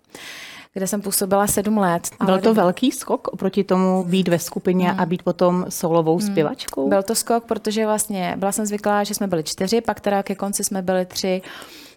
kde 0.75 0.87
jsem 0.87 1.00
působila 1.00 1.47
sedm 1.47 1.78
let. 1.78 2.11
Byl 2.25 2.38
to 2.38 2.54
velký 2.54 2.93
skok 2.93 3.28
oproti 3.28 3.64
tomu 3.64 4.04
být 4.04 4.28
ve 4.28 4.38
skupině 4.38 4.90
hmm. 4.90 5.00
a 5.00 5.07
být 5.07 5.23
potom 5.23 5.66
solovou 5.69 6.19
hmm. 6.19 6.26
zpěvačkou? 6.26 6.88
Byl 6.88 7.02
to 7.02 7.14
skok, 7.14 7.45
protože 7.45 7.87
vlastně 7.87 8.35
byla 8.37 8.52
jsem 8.52 8.66
zvyklá, 8.66 9.04
že 9.04 9.14
jsme 9.14 9.26
byli 9.26 9.43
čtyři, 9.43 9.81
pak 9.81 10.00
teda 10.00 10.23
ke 10.23 10.35
konci 10.35 10.64
jsme 10.64 10.83
byli 10.83 11.07
tři. 11.07 11.43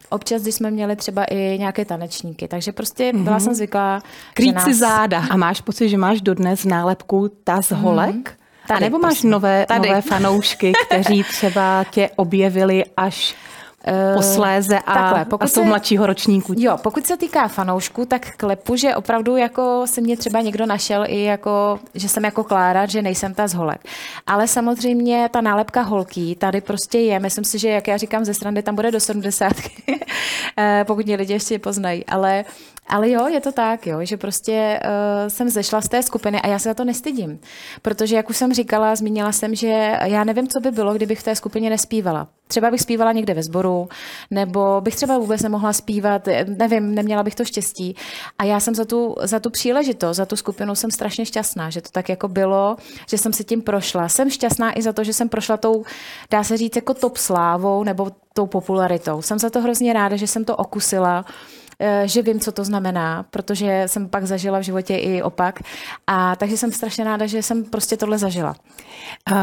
Občas, 0.10 0.42
když 0.42 0.56
jsme 0.56 0.72
měli 0.72 0.96
třeba 0.96 1.24
i 1.24 1.58
nějaké 1.60 1.86
tanečníky, 1.86 2.48
takže 2.48 2.72
prostě 2.72 3.12
mm-hmm. 3.12 3.24
byla 3.24 3.40
jsem 3.40 3.54
zvyklá. 3.54 4.02
Krýt 4.34 4.56
nás... 4.56 4.64
si 4.64 4.74
záda. 4.74 5.24
A 5.30 5.38
máš 5.38 5.62
pocit, 5.62 5.90
že 5.90 5.98
máš 5.98 6.22
dodnes 6.22 6.66
nálepku 6.66 7.32
ta 7.44 7.62
z 7.62 7.72
holek? 7.72 8.16
Mm-hmm. 8.16 8.68
Tady, 8.68 8.78
a 8.78 8.80
nebo 8.80 9.00
máš 9.00 9.24
nové, 9.24 9.66
nové 9.78 10.02
fanoušky, 10.02 10.74
kteří 10.86 11.24
třeba 11.24 11.86
tě 11.92 12.10
objevili 12.16 12.86
až 12.98 13.36
posléze 14.16 14.80
a, 14.80 14.94
Takhle, 14.94 15.26
pokud 15.26 15.44
a 15.44 15.48
jsou 15.48 15.62
se, 15.62 15.68
mladšího 15.68 16.08
ročníku. 16.08 16.54
Jo, 16.58 16.78
pokud 16.84 17.08
se 17.08 17.18
týká 17.18 17.48
fanoušku, 17.48 18.06
tak 18.06 18.38
klepu, 18.38 18.76
že 18.76 18.96
opravdu 18.96 19.38
jako 19.38 19.84
se 19.86 20.02
mě 20.02 20.18
třeba 20.18 20.42
někdo 20.42 20.66
našel 20.66 21.06
i 21.08 21.24
jako, 21.24 21.80
že 21.94 22.10
jsem 22.10 22.26
jako 22.26 22.44
Klára, 22.44 22.86
že 22.86 23.02
nejsem 23.02 23.34
ta 23.34 23.48
z 23.48 23.54
holek. 23.54 23.82
Ale 24.28 24.48
samozřejmě 24.48 25.30
ta 25.34 25.42
nálepka 25.42 25.82
holky 25.82 26.36
tady 26.40 26.62
prostě 26.62 27.00
je. 27.00 27.20
Myslím 27.20 27.44
si, 27.44 27.60
že 27.60 27.70
jak 27.70 27.88
já 27.88 27.98
říkám 27.98 28.26
ze 28.26 28.34
strany, 28.34 28.64
tam 28.64 28.76
bude 28.76 28.92
do 28.92 29.00
70, 29.00 29.54
eh, 30.58 30.84
pokud 30.88 31.06
mě 31.06 31.16
lidi 31.16 31.34
ještě 31.34 31.60
poznají. 31.60 32.06
Ale 32.06 32.46
ale 32.90 33.10
jo, 33.10 33.28
je 33.28 33.42
to 33.42 33.52
tak, 33.52 33.88
jo, 33.88 34.00
že 34.02 34.18
prostě 34.18 34.80
uh, 34.84 35.28
jsem 35.28 35.50
zešla 35.50 35.82
z 35.82 35.90
té 35.90 36.04
skupiny 36.04 36.42
a 36.42 36.48
já 36.48 36.60
se 36.60 36.70
za 36.70 36.74
to 36.74 36.86
nestydím. 36.86 37.40
Protože, 37.82 38.16
jak 38.16 38.30
už 38.30 38.38
jsem 38.38 38.54
říkala, 38.54 38.96
zmínila 38.96 39.32
jsem, 39.32 39.56
že 39.56 39.98
já 40.04 40.24
nevím, 40.24 40.48
co 40.48 40.60
by 40.60 40.72
bylo, 40.72 40.94
kdybych 40.94 41.20
v 41.20 41.24
té 41.24 41.36
skupině 41.36 41.70
nespívala. 41.70 42.28
Třeba 42.48 42.72
bych 42.72 42.82
zpívala 42.82 43.12
někde 43.12 43.34
ve 43.34 43.44
sboru, 43.44 43.90
nebo 44.32 44.82
bych 44.82 44.96
třeba 44.96 45.18
vůbec 45.18 45.42
nemohla 45.42 45.74
zpívat, 45.74 46.28
nevím, 46.48 46.96
neměla 46.96 47.24
bych 47.24 47.36
to 47.36 47.46
štěstí. 47.46 47.96
A 48.40 48.44
já 48.44 48.60
jsem 48.60 48.76
za 48.76 48.86
tu, 48.86 49.16
za 49.22 49.40
tu 49.40 49.50
příležitost, 49.50 50.18
za 50.18 50.26
tu 50.26 50.36
skupinu 50.36 50.76
jsem 50.76 50.92
strašně 50.92 51.26
šťastná, 51.26 51.70
že 51.70 51.82
to 51.82 51.90
tak 51.92 52.10
jako 52.10 52.28
bylo, 52.28 52.78
že 53.10 53.18
jsem 53.18 53.34
si 53.34 53.44
tím 53.44 53.62
prošla. 53.62 54.10
Jsem 54.10 54.30
šťastná 54.30 54.80
i 54.80 54.82
za 54.82 54.94
to, 54.94 55.04
že 55.04 55.14
jsem 55.14 55.30
prošla 55.30 55.58
tou, 55.58 55.84
dá 56.30 56.44
se 56.44 56.58
říct, 56.58 56.76
jako 56.76 56.94
top 56.94 57.18
slávou 57.18 57.84
nebo 57.84 58.12
tou 58.34 58.48
popularitou. 58.48 59.22
Jsem 59.22 59.40
za 59.40 59.50
to 59.50 59.62
hrozně 59.62 59.94
ráda, 59.94 60.16
že 60.16 60.28
jsem 60.28 60.46
to 60.46 60.56
okusila 60.56 61.26
že 62.06 62.22
vím, 62.22 62.40
co 62.40 62.52
to 62.52 62.64
znamená, 62.64 63.26
protože 63.30 63.84
jsem 63.86 64.10
pak 64.10 64.26
zažila 64.26 64.60
v 64.60 64.62
životě 64.62 64.98
i 64.98 65.22
opak. 65.22 65.60
A 66.08 66.36
takže 66.36 66.58
jsem 66.58 66.72
strašně 66.72 67.04
ráda, 67.04 67.26
že 67.26 67.44
jsem 67.44 67.64
prostě 67.64 67.98
tohle 67.98 68.18
zažila. 68.18 68.56
Uh, 69.32 69.38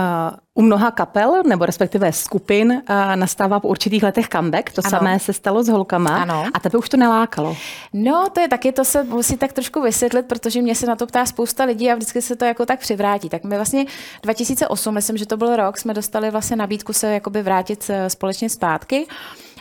u 0.54 0.62
mnoha 0.62 0.90
kapel, 0.90 1.42
nebo 1.46 1.66
respektive 1.66 2.12
skupin, 2.12 2.72
uh, 2.72 3.16
nastává 3.16 3.60
po 3.60 3.68
určitých 3.68 4.02
letech 4.02 4.28
comeback. 4.28 4.72
To 4.72 4.82
ano. 4.84 4.90
samé 4.90 5.18
se 5.18 5.32
stalo 5.32 5.62
s 5.62 5.68
holkama. 5.68 6.22
Ano. 6.22 6.44
A 6.54 6.60
tebe 6.60 6.78
už 6.78 6.88
to 6.88 6.96
nelákalo. 6.96 7.56
No, 7.92 8.28
to 8.32 8.40
je 8.40 8.48
taky, 8.48 8.72
to 8.72 8.84
se 8.84 9.04
musí 9.04 9.36
tak 9.36 9.52
trošku 9.52 9.82
vysvětlit, 9.82 10.26
protože 10.26 10.62
mě 10.62 10.74
se 10.74 10.86
na 10.86 10.96
to 10.96 11.06
ptá 11.06 11.26
spousta 11.26 11.64
lidí 11.64 11.90
a 11.90 11.94
vždycky 11.94 12.22
se 12.22 12.36
to 12.36 12.44
jako 12.44 12.66
tak 12.66 12.80
přivrátí. 12.80 13.28
Tak 13.28 13.44
my 13.44 13.56
vlastně 13.56 13.84
2008, 14.22 14.94
myslím, 14.94 15.16
že 15.16 15.26
to 15.26 15.36
byl 15.36 15.56
rok, 15.56 15.78
jsme 15.78 15.94
dostali 15.94 16.30
vlastně 16.30 16.56
nabídku 16.56 16.92
se 16.92 17.12
jakoby 17.12 17.42
vrátit 17.42 17.84
eh, 17.88 18.10
společně 18.10 18.50
zpátky. 18.50 19.06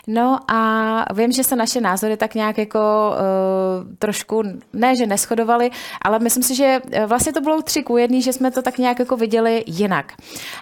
No 0.07 0.39
a 0.47 1.05
vím, 1.13 1.31
že 1.31 1.43
se 1.43 1.55
naše 1.55 1.81
názory 1.81 2.17
tak 2.17 2.35
nějak 2.35 2.57
jako 2.57 2.79
uh, 3.11 3.95
trošku, 3.99 4.43
ne, 4.73 4.95
že 4.95 5.05
neschodovaly, 5.05 5.71
ale 6.01 6.19
myslím 6.19 6.43
si, 6.43 6.55
že 6.55 6.81
eh, 6.91 7.05
vlastně 7.05 7.33
to 7.33 7.41
bylo 7.41 7.61
tři 7.61 7.83
ku 7.83 7.97
jedný, 7.97 8.21
že 8.21 8.33
jsme 8.33 8.51
to 8.51 8.61
tak 8.61 8.77
nějak 8.77 8.99
jako 8.99 9.17
viděli 9.17 9.63
jinak. 9.67 10.13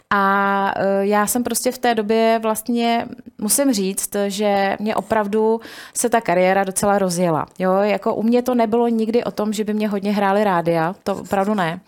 A 0.10 0.74
uh, 0.78 0.84
já 1.02 1.28
jsem 1.28 1.44
prostě 1.44 1.72
v 1.72 1.78
té 1.78 1.96
době 1.96 2.40
vlastně, 2.42 3.08
musím 3.38 3.74
říct, 3.74 4.16
že 4.28 4.78
mě 4.80 4.96
opravdu 4.96 5.62
se 5.94 6.10
ta 6.10 6.22
kariéra 6.22 6.64
docela 6.64 7.00
rozjela. 7.00 7.46
Jo, 7.60 7.74
jako 7.74 8.16
u 8.16 8.24
mě 8.24 8.42
to 8.42 8.56
nebylo 8.56 8.88
nikdy 8.88 9.24
o 9.24 9.32
tom, 9.32 9.54
že 9.54 9.64
by 9.64 9.74
mě 9.74 9.88
hodně 9.88 10.12
hrály 10.12 10.44
rádia, 10.44 10.96
to 11.04 11.16
opravdu 11.16 11.54
ne 11.54 11.80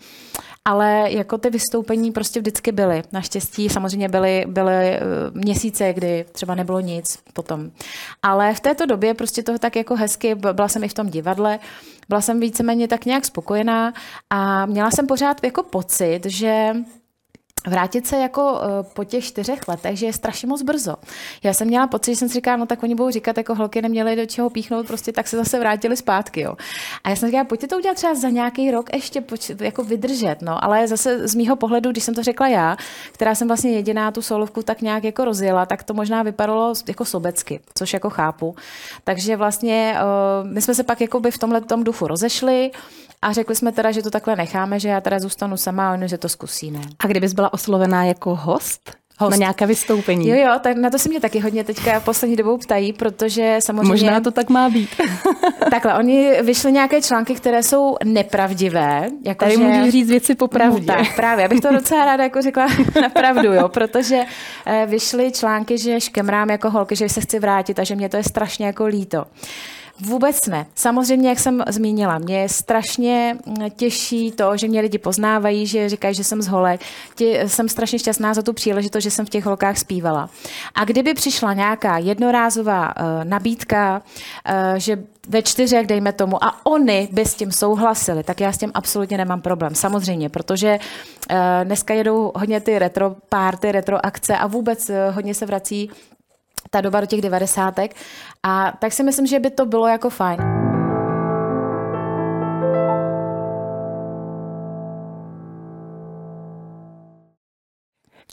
ale 0.64 1.06
jako 1.12 1.38
ty 1.38 1.50
vystoupení 1.50 2.12
prostě 2.12 2.40
vždycky 2.40 2.72
byly. 2.72 3.02
Naštěstí 3.12 3.68
samozřejmě 3.68 4.08
byly, 4.08 4.44
byly 4.48 4.74
eh, 4.74 5.00
měsíce, 5.32 5.92
kdy 5.92 6.24
třeba 6.32 6.54
nebylo 6.54 6.80
nic 6.80 7.18
potom. 7.32 7.70
Ale 8.22 8.54
v 8.54 8.60
této 8.60 8.86
době 8.86 9.14
prostě 9.14 9.42
toho 9.42 9.58
tak 9.58 9.76
jako 9.76 9.96
hezky, 9.96 10.34
byla 10.34 10.68
jsem 10.68 10.84
i 10.84 10.88
v 10.88 10.94
tom 10.94 11.06
divadle, 11.06 11.58
byla 12.08 12.20
jsem 12.20 12.40
víceméně 12.40 12.88
tak 12.88 13.04
nějak 13.04 13.24
spokojená 13.24 13.92
a 14.30 14.66
měla 14.66 14.90
jsem 14.90 15.06
pořád 15.06 15.44
jako 15.44 15.62
pocit, 15.62 16.20
že 16.26 16.72
vrátit 17.66 18.06
se 18.06 18.16
jako 18.16 18.60
eh, 18.62 18.66
po 18.94 19.04
těch 19.04 19.24
čtyřech 19.24 19.68
letech, 19.68 19.98
že 19.98 20.06
je 20.06 20.12
strašně 20.12 20.48
moc 20.48 20.62
brzo. 20.62 20.94
Já 21.42 21.54
jsem 21.54 21.68
měla 21.68 21.86
pocit, 21.86 22.12
že 22.12 22.16
jsem 22.16 22.28
si 22.28 22.34
říkala, 22.34 22.56
no 22.56 22.66
tak 22.66 22.82
oni 22.82 22.94
budou 22.94 23.10
říkat, 23.10 23.36
jako 23.36 23.54
holky 23.54 23.82
neměly 23.82 24.16
do 24.16 24.26
čeho 24.26 24.50
píchnout, 24.50 24.86
prostě 24.86 25.12
tak 25.12 25.28
se 25.28 25.36
zase 25.36 25.58
vrátili 25.58 25.96
zpátky. 25.96 26.40
Jo. 26.40 26.56
A 27.04 27.10
já 27.10 27.16
jsem 27.16 27.28
říkala, 27.28 27.44
pojďte 27.44 27.66
to 27.66 27.76
udělat 27.76 27.94
třeba 27.94 28.14
za 28.14 28.28
nějaký 28.28 28.70
rok 28.70 28.94
ještě 28.94 29.20
poč- 29.20 29.62
jako 29.62 29.84
vydržet. 29.84 30.36
No. 30.42 30.64
Ale 30.64 30.88
zase 30.88 31.28
z 31.28 31.34
mýho 31.34 31.56
pohledu, 31.56 31.90
když 31.90 32.04
jsem 32.04 32.14
to 32.14 32.22
řekla 32.22 32.48
já, 32.48 32.76
která 33.12 33.34
jsem 33.34 33.48
vlastně 33.48 33.70
jediná 33.70 34.10
tu 34.10 34.22
solovku 34.22 34.62
tak 34.62 34.82
nějak 34.82 35.04
jako 35.04 35.24
rozjela, 35.24 35.66
tak 35.66 35.82
to 35.82 35.94
možná 35.94 36.22
vypadalo 36.22 36.74
jako 36.88 37.04
sobecky, 37.04 37.60
což 37.74 37.92
jako 37.92 38.10
chápu. 38.10 38.56
Takže 39.04 39.36
vlastně 39.36 39.96
uh, 40.42 40.48
my 40.50 40.62
jsme 40.62 40.74
se 40.74 40.82
pak 40.82 41.00
jako 41.00 41.20
by 41.20 41.30
v 41.30 41.38
tomhle 41.38 41.60
duchu 41.82 42.06
rozešli. 42.06 42.70
A 43.24 43.32
řekli 43.32 43.56
jsme 43.56 43.72
teda, 43.72 43.90
že 43.90 44.02
to 44.02 44.10
takhle 44.10 44.36
necháme, 44.36 44.80
že 44.80 44.88
já 44.88 45.00
teda 45.00 45.18
zůstanu 45.18 45.56
sama 45.56 45.90
a 45.90 45.92
oni, 45.92 46.08
že 46.08 46.18
to 46.18 46.28
zkusíme. 46.28 46.80
A 46.98 47.06
kdybys 47.06 47.32
byla 47.32 47.52
oslovená 47.52 48.04
jako 48.04 48.34
host? 48.34 48.90
Host. 49.18 49.30
Na 49.30 49.36
nějaké 49.36 49.66
vystoupení. 49.66 50.28
Jo, 50.28 50.36
jo, 50.36 50.58
tak 50.60 50.76
na 50.76 50.90
to 50.90 50.98
se 50.98 51.08
mě 51.08 51.20
taky 51.20 51.40
hodně 51.40 51.64
teďka 51.64 52.00
poslední 52.00 52.36
dobou 52.36 52.58
ptají, 52.58 52.92
protože 52.92 53.56
samozřejmě... 53.60 53.88
Možná 53.88 54.20
to 54.20 54.30
tak 54.30 54.50
má 54.50 54.68
být. 54.68 54.88
takhle, 55.70 55.94
oni 55.94 56.42
vyšly 56.42 56.72
nějaké 56.72 57.02
články, 57.02 57.34
které 57.34 57.62
jsou 57.62 57.96
nepravdivé. 58.04 59.08
Jako 59.24 59.44
Tady 59.44 59.56
že... 59.56 59.62
můžeš 59.62 59.92
říct 59.92 60.08
věci 60.08 60.34
po 60.34 60.48
pravdě. 60.48 60.92
No, 60.92 60.94
tak, 60.94 61.16
právě, 61.16 61.44
abych 61.44 61.60
to 61.60 61.72
docela 61.72 62.04
ráda 62.04 62.24
jako 62.24 62.42
řekla 62.42 62.66
na 63.02 63.08
pravdu, 63.08 63.52
jo, 63.52 63.68
protože 63.68 64.24
eh, 64.66 64.86
vyšly 64.86 65.32
články, 65.32 65.78
že 65.78 66.00
škemrám 66.00 66.50
jako 66.50 66.70
holky, 66.70 66.96
že 66.96 67.08
se 67.08 67.20
chci 67.20 67.38
vrátit 67.38 67.78
a 67.78 67.84
že 67.84 67.96
mě 67.96 68.08
to 68.08 68.16
je 68.16 68.24
strašně 68.24 68.66
jako 68.66 68.86
líto. 68.86 69.24
Vůbec 70.00 70.46
ne. 70.46 70.66
Samozřejmě, 70.74 71.28
jak 71.28 71.38
jsem 71.38 71.62
zmínila, 71.68 72.18
mě 72.18 72.48
strašně 72.48 73.38
těžší 73.76 74.32
to, 74.32 74.56
že 74.56 74.68
mě 74.68 74.80
lidi 74.80 74.98
poznávají, 74.98 75.66
že 75.66 75.88
říkají, 75.88 76.14
že 76.14 76.24
jsem 76.24 76.42
z 76.42 76.46
holek. 76.46 76.80
Tě, 77.14 77.44
jsem 77.46 77.68
strašně 77.68 77.98
šťastná 77.98 78.34
za 78.34 78.42
tu 78.42 78.52
příležitost, 78.52 79.02
že 79.02 79.10
jsem 79.10 79.26
v 79.26 79.30
těch 79.30 79.44
holkách 79.44 79.78
zpívala. 79.78 80.30
A 80.74 80.84
kdyby 80.84 81.14
přišla 81.14 81.52
nějaká 81.52 81.98
jednorázová 81.98 82.94
uh, 82.96 83.24
nabídka, 83.24 84.02
uh, 84.48 84.78
že 84.78 85.02
ve 85.28 85.42
čtyřech, 85.42 85.86
dejme 85.86 86.12
tomu, 86.12 86.44
a 86.44 86.66
oni 86.66 87.08
by 87.12 87.24
s 87.26 87.34
tím 87.34 87.52
souhlasili, 87.52 88.22
tak 88.22 88.40
já 88.40 88.52
s 88.52 88.58
tím 88.58 88.70
absolutně 88.74 89.16
nemám 89.16 89.40
problém. 89.40 89.74
Samozřejmě, 89.74 90.28
protože 90.28 90.78
uh, 91.30 91.36
dneska 91.64 91.94
jedou 91.94 92.32
hodně 92.34 92.60
ty 92.60 92.78
retro 92.78 93.16
párty, 93.28 93.72
retro 93.72 94.06
akce 94.06 94.36
a 94.36 94.46
vůbec 94.46 94.90
uh, 94.90 94.96
hodně 95.10 95.34
se 95.34 95.46
vrací 95.46 95.90
ta 96.74 96.80
doba 96.80 97.00
do 97.00 97.06
těch 97.06 97.20
devadesátek. 97.20 97.96
A 98.42 98.72
tak 98.78 98.92
si 98.92 99.02
myslím, 99.02 99.26
že 99.26 99.38
by 99.38 99.50
to 99.50 99.66
bylo 99.66 99.86
jako 99.86 100.10
fajn. 100.10 100.38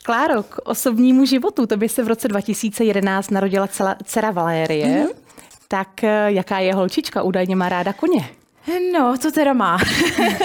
Kláro, 0.04 0.44
k 0.44 0.58
osobnímu 0.64 1.26
životu. 1.26 1.68
To 1.68 1.78
by 1.78 1.90
se 1.90 2.04
v 2.04 2.08
roce 2.08 2.28
2011 2.28 3.32
narodila 3.32 3.68
celá, 3.68 3.96
dcera 4.04 4.32
Valérie. 4.32 4.88
Mm-hmm. 4.88 5.14
Tak 5.68 6.04
eh, 6.04 6.32
jaká 6.32 6.60
je 6.60 6.74
holčička? 6.74 7.22
Údajně 7.22 7.56
má 7.56 7.70
ráda 7.70 7.94
koně. 7.94 8.30
No, 8.94 9.18
to 9.18 9.32
teda 9.32 9.54
má. 9.54 9.78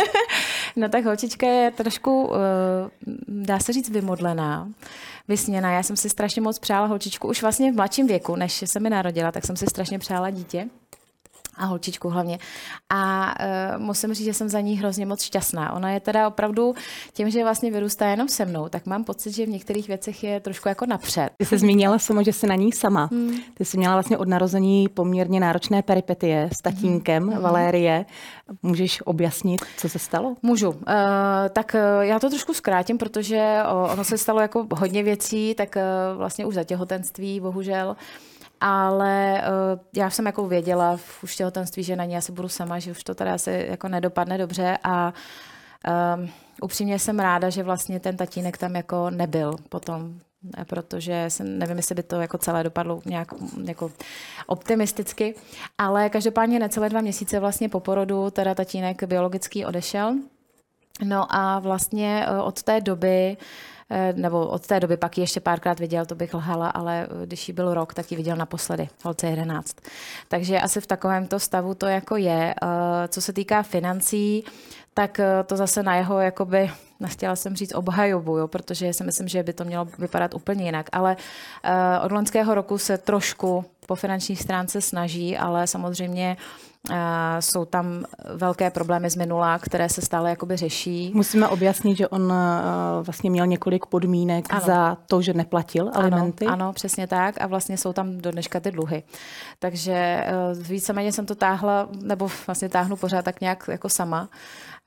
no 0.77 0.89
tak 0.89 1.05
holčička 1.05 1.47
je 1.47 1.71
trošku, 1.71 2.33
eh, 2.35 2.91
dá 3.29 3.59
se 3.59 3.73
říct, 3.73 3.91
vymodlená 3.91 4.69
vysněná. 5.29 5.73
Já 5.73 5.83
jsem 5.83 5.97
si 5.97 6.11
strašně 6.11 6.43
moc 6.43 6.59
přála 6.59 6.87
holčičku 6.87 7.29
už 7.29 7.43
vlastně 7.43 7.73
v 7.73 7.77
mladším 7.77 8.07
věku, 8.07 8.37
než 8.37 8.65
se 8.67 8.81
mi 8.81 8.91
narodila, 8.91 9.33
tak 9.33 9.47
jsem 9.47 9.57
si 9.57 9.67
strašně 9.67 9.99
přála 9.99 10.31
dítě 10.31 10.69
a 11.57 11.65
holčičku 11.65 12.09
hlavně. 12.09 12.39
A 12.91 13.35
uh, 13.77 13.83
musím 13.83 14.15
říct, 14.15 14.25
že 14.25 14.35
jsem 14.35 14.49
za 14.49 14.61
ní 14.61 14.79
hrozně 14.79 15.07
moc 15.07 15.23
šťastná. 15.23 15.73
Ona 15.73 15.91
je 15.91 16.01
teda 16.01 16.29
opravdu 16.29 16.75
tím, 17.13 17.31
že 17.31 17.43
vlastně 17.43 17.71
vyrůstá 17.71 18.07
jenom 18.07 18.29
se 18.29 18.45
mnou, 18.45 18.69
tak 18.69 18.87
mám 18.87 19.05
pocit, 19.05 19.33
že 19.33 19.47
v 19.47 19.49
některých 19.49 19.89
věcech 19.89 20.25
je 20.25 20.41
trošku 20.41 20.69
jako 20.69 20.87
napřed. 20.87 21.31
Ty 21.37 21.45
jsi 21.45 21.59
zmínila 21.59 21.99
samo, 21.99 22.23
že 22.23 22.33
jsi 22.33 22.47
na 22.47 22.55
ní 22.55 22.73
sama. 22.73 23.09
Hmm. 23.13 23.37
Ty 23.55 23.65
jsi 23.65 23.79
měla 23.79 23.95
vlastně 23.95 24.19
od 24.19 24.29
narození 24.29 24.89
poměrně 24.89 25.41
náročné 25.41 25.83
peripetie 25.83 26.51
s 26.53 26.63
tatínkem 26.63 27.29
hmm. 27.29 27.43
Valérie. 27.43 28.07
Můžeš 28.63 29.03
objasnit, 29.05 29.61
co 29.77 29.89
se 29.89 29.99
stalo? 29.99 30.37
Můžu. 30.43 30.71
Uh, 30.71 30.77
tak 31.53 31.75
uh, 31.75 32.01
já 32.01 32.19
to 32.19 32.31
trošku 32.31 32.55
zkrátím, 32.55 32.99
protože 32.99 33.59
uh, 33.73 33.93
ono 33.93 34.05
se 34.05 34.19
stalo 34.19 34.41
jako 34.41 34.67
hodně 34.73 35.03
věcí, 35.03 35.55
tak 35.55 35.77
uh, 35.77 36.19
vlastně 36.19 36.47
už 36.47 36.55
za 36.55 36.65
těhotenství, 36.65 37.41
bohužel 37.41 37.97
ale 38.61 39.43
uh, 39.43 39.81
já 39.97 40.11
jsem 40.11 40.27
jako 40.27 40.49
věděla 40.49 40.97
v 40.97 41.23
už 41.25 41.37
těhotenství, 41.37 41.83
že 41.83 41.97
na 41.97 42.05
ní 42.05 42.17
asi 42.17 42.33
budu 42.33 42.49
sama, 42.49 42.79
že 42.79 42.91
už 42.91 43.05
to 43.05 43.15
teda 43.15 43.35
asi 43.35 43.67
jako 43.69 43.89
nedopadne 43.89 44.39
dobře 44.39 44.79
a 44.85 45.13
um, 46.17 46.31
upřímně 46.63 46.99
jsem 46.99 47.19
ráda, 47.19 47.51
že 47.51 47.63
vlastně 47.63 48.01
ten 48.01 48.17
tatínek 48.17 48.59
tam 48.59 48.77
jako 48.77 49.11
nebyl 49.11 49.57
potom, 49.69 50.19
protože 50.69 51.25
jsem, 51.29 51.59
nevím, 51.59 51.77
jestli 51.77 51.95
by 51.95 52.03
to 52.03 52.21
jako 52.21 52.39
celé 52.39 52.63
dopadlo 52.63 53.03
nějak 53.05 53.29
jako 53.65 53.93
optimisticky, 54.47 55.35
ale 55.79 56.09
každopádně 56.09 56.59
necelé 56.59 56.89
dva 56.89 57.01
měsíce 57.01 57.41
vlastně 57.41 57.69
po 57.69 57.81
porodu 57.81 58.31
teda 58.31 58.55
tatínek 58.55 59.05
biologický 59.05 59.65
odešel. 59.65 60.15
No 61.05 61.35
a 61.35 61.59
vlastně 61.59 62.27
e, 62.27 62.41
od 62.41 62.63
té 62.63 62.81
doby 62.81 63.37
uh, 63.41 63.45
Eh, 63.76 63.76
nebo 64.13 64.47
od 64.47 64.67
té 64.67 64.81
doby 64.81 64.97
pak 64.97 65.19
ji 65.19 65.23
ještě 65.23 65.41
párkrát 65.41 65.81
viděl, 65.81 66.07
to 66.07 66.15
bych 66.15 66.35
lhala, 66.35 66.69
ale 66.69 67.07
eh, 67.23 67.27
když 67.27 67.49
jí 67.49 67.55
byl 67.55 67.75
rok, 67.75 67.95
tak 67.95 68.11
ji 68.11 68.17
viděl 68.17 68.37
naposledy, 68.37 68.89
holce 69.05 69.27
11. 69.27 69.77
Takže 70.29 70.61
asi 70.61 70.81
v 70.81 70.87
takovémto 70.87 71.41
stavu 71.41 71.75
to 71.75 71.87
jako 71.87 72.17
je. 72.17 72.55
Eh, 72.63 73.09
co 73.09 73.21
se 73.21 73.33
týká 73.33 73.63
financí, 73.63 74.45
tak 74.95 75.21
to 75.47 75.57
zase 75.57 75.83
na 75.83 75.97
jeho, 75.97 76.21
jakoby, 76.21 76.71
nechtěla 77.01 77.37
jsem 77.37 77.57
říct 77.57 77.75
obhajobu, 77.75 78.39
jo, 78.39 78.49
protože 78.49 78.93
si 78.93 79.05
myslím, 79.05 79.29
že 79.29 79.43
by 79.43 79.53
to 79.53 79.65
mělo 79.65 79.89
vypadat 79.99 80.35
úplně 80.35 80.65
jinak. 80.65 80.87
Ale 80.93 81.17
od 82.05 82.13
loňského 82.13 82.55
roku 82.55 82.79
se 82.79 82.99
trošku 82.99 83.65
po 83.87 83.95
finanční 83.95 84.37
stránce 84.37 84.81
snaží, 84.81 85.37
ale 85.37 85.67
samozřejmě 85.67 86.37
jsou 87.41 87.65
tam 87.65 88.05
velké 88.35 88.71
problémy 88.71 89.11
z 89.11 89.17
minula, 89.17 89.59
které 89.59 89.89
se 89.89 90.01
stále 90.01 90.31
jakoby 90.31 90.57
řeší. 90.57 91.13
Musíme 91.15 91.49
objasnit, 91.49 91.97
že 91.97 92.09
on 92.09 92.33
vlastně 93.03 93.31
měl 93.31 93.47
několik 93.47 93.87
podmínek 93.87 94.47
ano. 94.51 94.61
za 94.67 94.97
to, 95.07 95.23
že 95.23 95.35
neplatil 95.35 95.91
alimenty. 95.95 96.47
Ano, 96.47 96.55
ano, 96.55 96.73
přesně 96.73 97.07
tak 97.07 97.41
a 97.41 97.47
vlastně 97.47 97.79
jsou 97.79 97.93
tam 97.93 98.19
do 98.19 98.31
dneška 98.31 98.61
ty 98.61 98.71
dluhy. 98.71 99.03
Takže 99.59 99.93
e, 99.93 100.25
víceméně 100.55 101.13
jsem 101.13 101.27
to 101.27 101.35
táhla, 101.35 101.89
nebo 102.03 102.29
vlastně 102.47 102.69
táhnu 102.69 102.97
pořád 102.97 103.25
tak 103.25 103.41
nějak 103.41 103.65
jako 103.69 103.89
sama. 103.89 104.29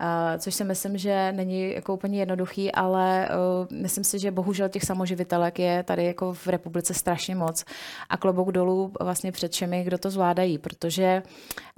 Uh, 0.01 0.39
což 0.39 0.55
si 0.55 0.63
myslím, 0.63 0.97
že 0.97 1.31
není 1.31 1.73
jako 1.73 1.93
úplně 1.93 2.19
jednoduchý, 2.19 2.71
ale 2.71 3.29
uh, 3.29 3.77
myslím 3.77 4.03
si, 4.03 4.19
že 4.19 4.31
bohužel 4.31 4.69
těch 4.69 4.83
samoživitelek 4.83 5.59
je 5.59 5.83
tady 5.83 6.05
jako 6.05 6.33
v 6.33 6.47
republice 6.47 6.93
strašně 6.93 7.35
moc 7.35 7.65
a 8.09 8.17
klobouk 8.17 8.51
dolů 8.51 8.91
vlastně 9.01 9.31
před 9.31 9.51
všemi, 9.51 9.83
kdo 9.83 9.97
to 9.97 10.09
zvládají, 10.09 10.57
protože 10.57 11.23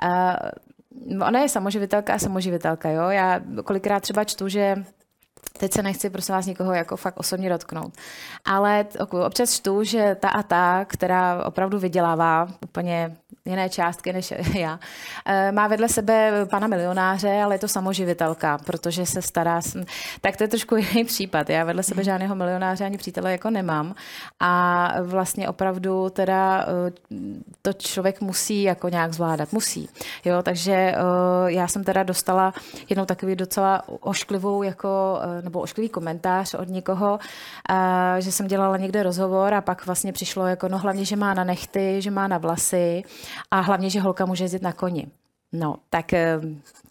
uh, 0.03 1.21
ona 1.27 1.39
je 1.39 1.49
samoživitelka 1.49 2.13
a 2.13 2.19
samoživitelka, 2.19 2.89
jo. 2.89 3.09
Já 3.09 3.41
kolikrát 3.63 3.99
třeba 3.99 4.23
čtu, 4.23 4.47
že 4.47 4.75
Teď 5.57 5.73
se 5.73 5.83
nechci, 5.83 6.09
prosím 6.09 6.35
vás, 6.35 6.45
nikoho 6.45 6.73
jako 6.73 6.97
fakt 6.97 7.19
osobně 7.19 7.49
dotknout. 7.49 7.93
Ale 8.45 8.85
občas 9.25 9.53
čtu, 9.53 9.83
že 9.83 10.15
ta 10.19 10.29
a 10.29 10.43
ta, 10.43 10.85
která 10.85 11.45
opravdu 11.45 11.79
vydělává 11.79 12.47
úplně 12.63 13.17
jiné 13.45 13.69
částky 13.69 14.13
než 14.13 14.33
já. 14.55 14.79
Eh, 15.25 15.51
má 15.51 15.67
vedle 15.67 15.89
sebe 15.89 16.45
pana 16.45 16.67
milionáře, 16.67 17.41
ale 17.43 17.55
je 17.55 17.59
to 17.59 17.67
samoživitelka, 17.67 18.57
protože 18.57 19.05
se 19.05 19.21
stará. 19.21 19.61
Tak 20.21 20.37
to 20.37 20.43
je 20.43 20.47
trošku 20.47 20.75
jiný 20.75 21.03
případ. 21.03 21.49
Já 21.49 21.63
vedle 21.63 21.83
sebe 21.83 22.03
žádného 22.03 22.35
milionáře 22.35 22.85
ani 22.85 22.97
přítele 22.97 23.31
jako 23.31 23.49
nemám. 23.49 23.95
A 24.39 24.93
vlastně 25.01 25.49
opravdu 25.49 26.09
teda 26.09 26.65
eh, 26.67 26.91
to 27.61 27.73
člověk 27.73 28.21
musí 28.21 28.63
jako 28.63 28.89
nějak 28.89 29.13
zvládat. 29.13 29.53
Musí. 29.53 29.89
Jo, 30.25 30.41
takže 30.43 30.73
eh, 30.73 30.95
já 31.47 31.67
jsem 31.67 31.83
teda 31.83 32.03
dostala 32.03 32.53
jednou 32.89 33.05
takový 33.05 33.35
docela 33.35 33.83
ošklivou 33.99 34.63
jako, 34.63 35.19
nebo 35.41 35.59
ošklivý 35.59 35.89
komentář 35.89 36.53
od 36.53 36.69
někoho, 36.69 37.19
že 38.19 38.31
jsem 38.31 38.47
dělala 38.47 38.77
někde 38.77 39.03
rozhovor 39.03 39.53
a 39.53 39.61
pak 39.61 39.85
vlastně 39.85 40.13
přišlo 40.13 40.47
jako, 40.47 40.67
no 40.67 40.77
hlavně, 40.77 41.05
že 41.05 41.15
má 41.15 41.33
na 41.33 41.43
nechty, 41.43 42.01
že 42.01 42.11
má 42.11 42.27
na 42.27 42.37
vlasy 42.37 43.03
a 43.51 43.59
hlavně, 43.59 43.89
že 43.89 44.01
holka 44.01 44.25
může 44.25 44.43
jezdit 44.43 44.61
na 44.61 44.73
koni. 44.73 45.07
No, 45.53 45.75
tak 45.89 46.13
eh, 46.13 46.39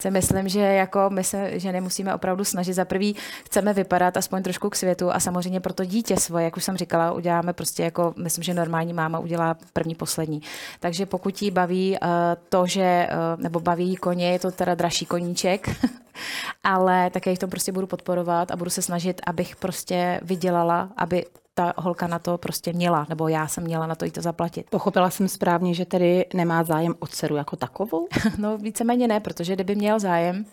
si 0.03 0.11
myslím, 0.11 0.49
že 0.49 0.61
jako 0.61 1.11
my 1.11 1.25
se 1.25 1.59
že 1.59 1.73
nemusíme 1.73 2.15
opravdu 2.15 2.45
snažit. 2.45 2.75
Za 2.75 2.85
prvý 2.85 3.17
chceme 3.45 3.75
vypadat 3.75 4.17
aspoň 4.17 4.43
trošku 4.43 4.71
k 4.71 4.77
světu 4.77 5.13
a 5.13 5.21
samozřejmě 5.21 5.61
pro 5.61 5.73
to 5.73 5.85
dítě 5.85 6.17
svoje, 6.17 6.45
jak 6.45 6.57
už 6.57 6.65
jsem 6.65 6.77
říkala, 6.77 7.13
uděláme 7.13 7.53
prostě 7.53 7.83
jako, 7.83 8.15
myslím, 8.17 8.45
že 8.45 8.55
normální 8.55 8.93
máma 8.93 9.19
udělá 9.19 9.57
první, 9.73 9.95
poslední. 9.95 10.43
Takže 10.81 11.07
pokud 11.07 11.43
jí 11.43 11.51
baví 11.51 11.97
uh, 12.03 12.09
to, 12.49 12.67
že, 12.67 13.09
uh, 13.11 13.43
nebo 13.43 13.61
baví 13.61 13.89
jí 13.89 13.97
koně, 13.97 14.33
je 14.33 14.39
to 14.39 14.51
teda 14.51 14.75
dražší 14.75 15.07
koníček, 15.07 15.69
ale 16.65 17.11
také 17.11 17.31
jich 17.31 17.39
to 17.39 17.49
prostě 17.49 17.73
budu 17.73 17.87
podporovat 17.87 18.51
a 18.51 18.57
budu 18.57 18.71
se 18.71 18.83
snažit, 18.83 19.21
abych 19.27 19.57
prostě 19.57 20.21
vydělala, 20.23 20.89
aby 20.97 21.25
ta 21.55 21.75
holka 21.77 22.07
na 22.07 22.19
to 22.19 22.39
prostě 22.39 22.73
měla, 22.73 23.07
nebo 23.09 23.29
já 23.29 23.47
jsem 23.49 23.65
měla 23.65 23.87
na 23.87 23.95
to 23.95 24.05
jí 24.05 24.11
to 24.11 24.21
zaplatit. 24.21 24.71
Pochopila 24.71 25.11
jsem 25.11 25.29
správně, 25.29 25.75
že 25.75 25.85
tedy 25.85 26.27
nemá 26.35 26.65
zájem 26.65 26.95
o 26.99 27.07
dceru 27.07 27.37
jako 27.37 27.57
takovou? 27.57 28.09
no 28.39 28.59
víceméně 28.59 29.09
ne, 29.09 29.21
protože 29.21 29.55
kdyby 29.55 29.75
měl 29.75 29.99
zájem, 30.01 30.45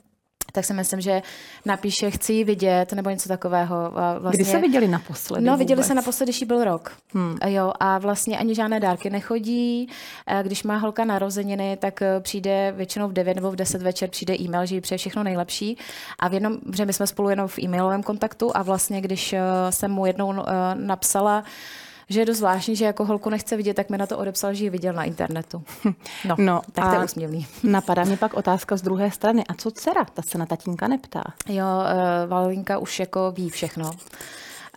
tak 0.51 0.65
si 0.65 0.73
myslím, 0.73 1.01
že 1.01 1.21
napíše, 1.65 2.11
chci 2.11 2.33
ji 2.33 2.43
vidět, 2.43 2.93
nebo 2.93 3.09
něco 3.09 3.29
takového. 3.29 3.91
Vlastně, 4.19 4.43
Kdy 4.43 4.45
se 4.45 4.59
viděli 4.59 4.87
naposledy? 4.87 5.45
No, 5.45 5.51
vůbec? 5.53 5.59
viděli 5.59 5.83
se 5.83 5.93
naposledy, 5.93 6.31
když 6.31 6.43
byl 6.43 6.63
rok. 6.63 6.91
Hmm. 7.13 7.37
Jo, 7.45 7.73
a 7.79 7.97
vlastně 7.97 8.37
ani 8.37 8.55
žádné 8.55 8.79
dárky 8.79 9.09
nechodí. 9.09 9.89
Když 10.43 10.63
má 10.63 10.77
holka 10.77 11.05
narozeniny, 11.05 11.77
tak 11.81 12.01
eh, 12.01 12.19
přijde 12.19 12.73
většinou 12.77 13.07
v 13.07 13.13
9 13.13 13.33
nebo 13.33 13.51
v 13.51 13.55
10 13.55 13.81
večer 13.81 14.09
přijde 14.09 14.35
e-mail, 14.39 14.65
že 14.65 14.75
jí 14.75 14.81
přeje 14.81 14.97
všechno 14.97 15.23
nejlepší. 15.23 15.77
A 16.19 16.27
v 16.27 16.33
jednom, 16.33 16.57
že 16.73 16.85
my 16.85 16.93
jsme 16.93 17.07
spolu 17.07 17.29
jenom 17.29 17.47
v 17.47 17.59
e-mailovém 17.59 18.03
kontaktu 18.03 18.51
a 18.57 18.63
vlastně, 18.63 19.01
když 19.01 19.33
eh, 19.33 19.41
jsem 19.69 19.91
mu 19.91 20.05
jednou 20.05 20.33
eh, 20.33 20.43
napsala, 20.75 21.43
že 22.09 22.19
je 22.19 22.25
dost 22.25 22.37
zvláštní, 22.37 22.75
že 22.75 22.85
jako 22.85 23.05
holku 23.05 23.29
nechce 23.29 23.57
vidět, 23.57 23.73
tak 23.73 23.89
mi 23.89 23.97
na 23.97 24.05
to 24.05 24.17
odepsal, 24.17 24.53
že 24.53 24.63
ji 24.63 24.69
viděl 24.69 24.93
na 24.93 25.03
internetu. 25.03 25.63
No, 26.25 26.35
no 26.39 26.61
tak 26.71 26.89
to 26.89 26.95
je 26.95 27.05
úsměvný. 27.05 27.47
Napadá 27.63 28.03
mě 28.03 28.17
pak 28.17 28.33
otázka 28.33 28.77
z 28.77 28.81
druhé 28.81 29.11
strany. 29.11 29.43
A 29.49 29.53
co 29.53 29.71
dcera? 29.71 30.05
Ta 30.13 30.21
se 30.21 30.37
na 30.37 30.45
tatínka 30.45 30.87
neptá. 30.87 31.23
Jo, 31.49 31.65
uh, 31.65 32.29
Valinka 32.29 32.77
už 32.77 32.99
jako 32.99 33.31
ví 33.31 33.49
všechno. 33.49 33.91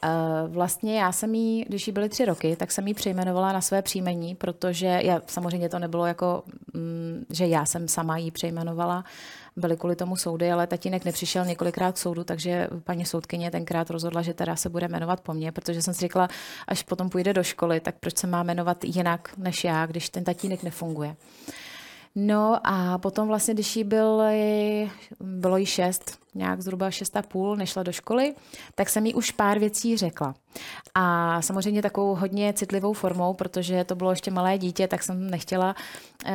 Uh, 0.04 0.52
vlastně 0.54 1.00
já 1.00 1.12
jsem 1.12 1.34
jí, 1.34 1.64
když 1.68 1.86
jí 1.86 1.92
byly 1.92 2.08
tři 2.08 2.24
roky, 2.24 2.56
tak 2.56 2.72
jsem 2.72 2.88
jí 2.88 2.94
přejmenovala 2.94 3.52
na 3.52 3.60
své 3.60 3.82
příjmení, 3.82 4.34
protože 4.34 5.00
já, 5.02 5.22
samozřejmě 5.26 5.68
to 5.68 5.78
nebylo 5.78 6.06
jako, 6.06 6.42
mm, 6.74 7.24
že 7.30 7.46
já 7.46 7.66
jsem 7.66 7.88
sama 7.88 8.16
jí 8.16 8.30
přejmenovala, 8.30 9.04
byly 9.56 9.76
kvůli 9.76 9.96
tomu 9.96 10.16
soudy, 10.16 10.52
ale 10.52 10.66
tatínek 10.66 11.04
nepřišel 11.04 11.44
několikrát 11.44 11.94
k 11.94 11.98
soudu, 11.98 12.24
takže 12.24 12.68
paní 12.84 13.04
soudkyně 13.04 13.50
tenkrát 13.50 13.90
rozhodla, 13.90 14.22
že 14.22 14.34
teda 14.34 14.56
se 14.56 14.68
bude 14.68 14.88
jmenovat 14.88 15.20
po 15.20 15.34
mně, 15.34 15.52
protože 15.52 15.82
jsem 15.82 15.94
si 15.94 16.00
řekla, 16.00 16.28
až 16.68 16.82
potom 16.82 17.10
půjde 17.10 17.32
do 17.32 17.42
školy, 17.42 17.80
tak 17.80 17.94
proč 18.00 18.16
se 18.16 18.26
má 18.26 18.42
jmenovat 18.42 18.84
jinak 18.84 19.30
než 19.36 19.64
já, 19.64 19.86
když 19.86 20.08
ten 20.08 20.24
tatínek 20.24 20.62
nefunguje. 20.62 21.16
No 22.14 22.58
a 22.64 22.98
potom 22.98 23.28
vlastně, 23.28 23.54
když 23.54 23.76
jí 23.76 23.84
byl, 23.84 24.22
bylo 25.20 25.56
jí 25.56 25.66
šest, 25.66 26.18
nějak 26.34 26.62
zhruba 26.62 26.90
šest 26.90 27.16
a 27.16 27.22
půl, 27.22 27.56
nešla 27.56 27.82
do 27.82 27.92
školy, 27.92 28.34
tak 28.74 28.88
jsem 28.88 29.06
jí 29.06 29.14
už 29.14 29.30
pár 29.30 29.58
věcí 29.58 29.96
řekla. 29.96 30.34
A 30.94 31.42
samozřejmě 31.42 31.82
takovou 31.82 32.14
hodně 32.14 32.52
citlivou 32.52 32.92
formou, 32.92 33.34
protože 33.34 33.84
to 33.84 33.94
bylo 33.94 34.10
ještě 34.10 34.30
malé 34.30 34.58
dítě, 34.58 34.88
tak 34.88 35.02
jsem 35.02 35.30
nechtěla 35.30 35.74
uh, 36.26 36.32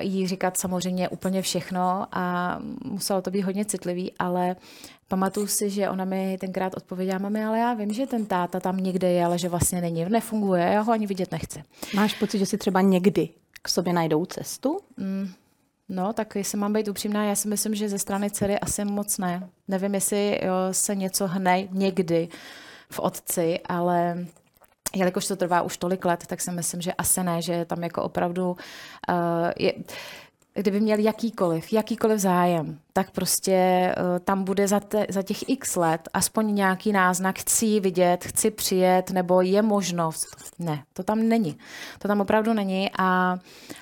jí 0.00 0.26
říkat 0.26 0.56
samozřejmě 0.56 1.08
úplně 1.08 1.42
všechno 1.42 2.06
a 2.12 2.58
muselo 2.84 3.22
to 3.22 3.30
být 3.30 3.42
hodně 3.42 3.64
citlivý, 3.64 4.12
ale 4.18 4.56
Pamatuju 5.08 5.46
si, 5.46 5.70
že 5.70 5.88
ona 5.88 6.04
mi 6.04 6.38
tenkrát 6.40 6.76
odpověděla, 6.76 7.18
mami, 7.18 7.44
ale 7.44 7.58
já 7.58 7.74
vím, 7.74 7.92
že 7.92 8.06
ten 8.06 8.26
táta 8.26 8.60
tam 8.60 8.76
někde 8.76 9.12
je, 9.12 9.24
ale 9.24 9.38
že 9.38 9.48
vlastně 9.48 9.80
není, 9.80 10.04
nefunguje, 10.04 10.62
já 10.62 10.80
ho 10.80 10.92
ani 10.92 11.06
vidět 11.06 11.32
nechci. 11.32 11.62
Máš 11.94 12.14
pocit, 12.14 12.38
že 12.38 12.46
si 12.46 12.58
třeba 12.58 12.80
někdy 12.80 13.28
k 13.62 13.68
sobě 13.68 13.92
najdou 13.92 14.24
cestu? 14.26 14.80
Mm, 14.96 15.32
no, 15.88 16.12
tak 16.12 16.36
jestli 16.36 16.58
mám 16.58 16.72
být 16.72 16.88
upřímná, 16.88 17.24
já 17.24 17.34
si 17.34 17.48
myslím, 17.48 17.74
že 17.74 17.88
ze 17.88 17.98
strany 17.98 18.30
dcery 18.30 18.58
asi 18.58 18.84
moc 18.84 19.18
ne. 19.18 19.48
Nevím, 19.68 19.94
jestli 19.94 20.40
jo, 20.44 20.54
se 20.72 20.94
něco 20.94 21.26
hne 21.26 21.68
někdy 21.70 22.28
v 22.90 23.00
otci, 23.00 23.60
ale 23.68 24.26
jelikož 24.94 25.26
to 25.26 25.36
trvá 25.36 25.62
už 25.62 25.76
tolik 25.76 26.04
let, 26.04 26.26
tak 26.26 26.40
si 26.40 26.50
myslím, 26.50 26.80
že 26.80 26.92
asi 26.92 27.22
ne, 27.22 27.42
že 27.42 27.64
tam 27.64 27.82
jako 27.82 28.02
opravdu 28.02 28.50
uh, 28.50 28.56
je, 29.58 29.74
kdyby 30.54 30.80
měl 30.80 30.98
jakýkoliv, 30.98 31.72
jakýkoliv 31.72 32.18
zájem, 32.18 32.78
tak 32.96 33.10
prostě 33.10 33.94
uh, 33.96 34.18
tam 34.18 34.44
bude 34.44 34.68
za, 34.68 34.80
te, 34.80 35.06
za 35.08 35.22
těch 35.22 35.48
x 35.48 35.76
let 35.76 36.08
aspoň 36.12 36.54
nějaký 36.54 36.92
náznak, 36.92 37.38
chci 37.38 37.66
ji 37.66 37.80
vidět, 37.80 38.24
chci 38.24 38.50
přijet, 38.50 39.10
nebo 39.10 39.40
je 39.40 39.62
možnost. 39.62 40.26
Ne, 40.58 40.82
to 40.92 41.02
tam 41.02 41.28
není. 41.28 41.58
To 41.98 42.08
tam 42.08 42.20
opravdu 42.20 42.52
není 42.52 42.90
a 42.98 43.38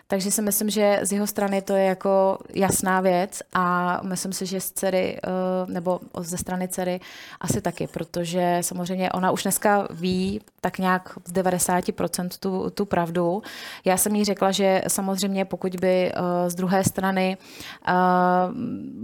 takže 0.06 0.30
si 0.30 0.42
myslím, 0.42 0.70
že 0.70 1.00
z 1.02 1.12
jeho 1.12 1.26
strany 1.26 1.62
to 1.62 1.72
je 1.72 1.84
jako 1.84 2.38
jasná 2.54 3.00
věc 3.00 3.42
a 3.52 4.00
myslím 4.02 4.32
si, 4.32 4.46
že 4.46 4.60
z 4.60 4.70
dcery, 4.70 5.18
uh, 5.26 5.70
nebo 5.70 6.00
ze 6.18 6.36
strany 6.36 6.68
dcery 6.68 7.00
asi 7.40 7.60
taky, 7.60 7.86
protože 7.86 8.58
samozřejmě 8.60 9.12
ona 9.12 9.30
už 9.30 9.42
dneska 9.42 9.88
ví 9.90 10.40
tak 10.60 10.78
nějak 10.78 11.18
z 11.24 11.32
90% 11.32 12.28
tu, 12.40 12.70
tu 12.70 12.84
pravdu. 12.84 13.42
Já 13.84 13.96
jsem 13.96 14.14
jí 14.14 14.24
řekla, 14.24 14.52
že 14.52 14.82
samozřejmě 14.88 15.44
pokud 15.44 15.76
by 15.76 16.12
uh, 16.12 16.48
z 16.48 16.54
druhé 16.54 16.84
strany 16.84 17.36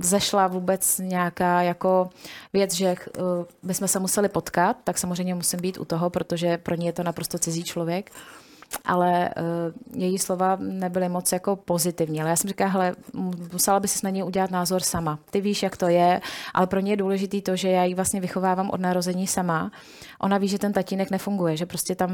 uh, 0.00 0.06
zešla 0.06 0.46
vůbec 0.46 0.98
nějaká 0.98 1.62
jako 1.62 2.10
věc, 2.52 2.74
že 2.74 2.96
uh, 3.18 3.24
bychom 3.62 3.88
se 3.88 3.98
museli 3.98 4.28
potkat, 4.28 4.76
tak 4.84 4.98
samozřejmě 4.98 5.34
musím 5.34 5.60
být 5.60 5.78
u 5.78 5.84
toho, 5.84 6.10
protože 6.10 6.58
pro 6.58 6.74
ně 6.74 6.88
je 6.88 6.92
to 6.92 7.02
naprosto 7.02 7.38
cizí 7.38 7.64
člověk 7.64 8.10
ale 8.84 9.30
uh, 9.36 10.02
její 10.02 10.18
slova 10.18 10.56
nebyly 10.60 11.08
moc 11.08 11.32
jako 11.32 11.56
pozitivní. 11.56 12.20
Ale 12.20 12.30
já 12.30 12.36
jsem 12.36 12.48
říkala, 12.48 12.70
hele, 12.70 12.94
musela 13.52 13.80
by 13.80 13.88
si 13.88 14.00
na 14.04 14.10
ně 14.10 14.24
udělat 14.24 14.50
názor 14.50 14.82
sama. 14.82 15.18
Ty 15.30 15.40
víš, 15.40 15.62
jak 15.62 15.76
to 15.76 15.88
je, 15.88 16.20
ale 16.54 16.66
pro 16.66 16.80
ně 16.80 16.92
je 16.92 16.96
důležité 16.96 17.40
to, 17.40 17.56
že 17.56 17.68
já 17.68 17.84
ji 17.84 17.94
vlastně 17.94 18.20
vychovávám 18.20 18.70
od 18.70 18.80
narození 18.80 19.26
sama. 19.26 19.70
Ona 20.20 20.38
ví, 20.38 20.48
že 20.48 20.58
ten 20.58 20.72
tatínek 20.72 21.10
nefunguje, 21.10 21.56
že 21.56 21.66
prostě 21.66 21.94
tam, 21.94 22.10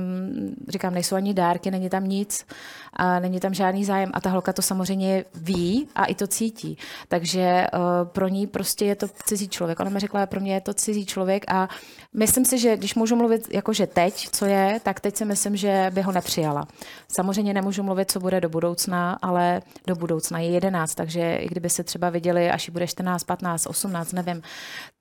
říkám, 0.69 0.95
nejsou 0.95 1.17
ani 1.17 1.35
dárky, 1.35 1.71
není 1.71 1.89
tam 1.89 2.05
nic 2.05 2.47
a 2.93 3.21
není 3.21 3.41
tam 3.41 3.55
žádný 3.55 3.85
zájem 3.85 4.11
a 4.15 4.21
ta 4.21 4.31
holka 4.31 4.53
to 4.53 4.63
samozřejmě 4.63 5.25
ví 5.35 5.89
a 5.95 6.05
i 6.05 6.15
to 6.15 6.27
cítí. 6.27 6.79
Takže 7.09 7.67
uh, 7.75 8.09
pro 8.09 8.29
ní 8.29 8.47
prostě 8.47 8.85
je 8.85 8.97
to 8.97 9.07
cizí 9.25 9.49
člověk. 9.49 9.81
Ona 9.81 9.91
mi 9.91 10.01
řekla, 10.01 10.27
pro 10.27 10.41
mě 10.41 10.55
je 10.55 10.61
to 10.61 10.75
cizí 10.75 11.07
člověk 11.07 11.45
a 11.49 11.69
myslím 12.15 12.45
si, 12.45 12.59
že 12.59 12.77
když 12.77 12.95
můžu 12.95 13.17
mluvit 13.17 13.55
jakože 13.55 13.87
teď, 13.87 14.29
co 14.33 14.45
je, 14.45 14.81
tak 14.83 15.01
teď 15.01 15.17
si 15.17 15.25
myslím, 15.25 15.57
že 15.57 15.91
by 15.95 16.03
ho 16.03 16.13
nepřijal 16.13 16.46
přijala. 16.47 16.67
Samozřejmě 17.09 17.55
nemůžu 17.55 17.83
mluvit, 17.83 18.11
co 18.11 18.21
bude 18.21 18.41
do 18.41 18.49
budoucna, 18.49 19.19
ale 19.23 19.63
do 19.87 19.95
budoucna 19.95 20.39
je 20.39 20.51
11, 20.51 20.95
takže 20.95 21.37
i 21.37 21.49
kdyby 21.49 21.71
se 21.71 21.85
třeba 21.85 22.11
viděli, 22.11 22.51
až 22.51 22.69
ji 22.69 22.73
bude 22.73 22.87
14, 22.87 23.25
15, 23.25 23.67
18, 23.67 24.13
nevím, 24.13 24.43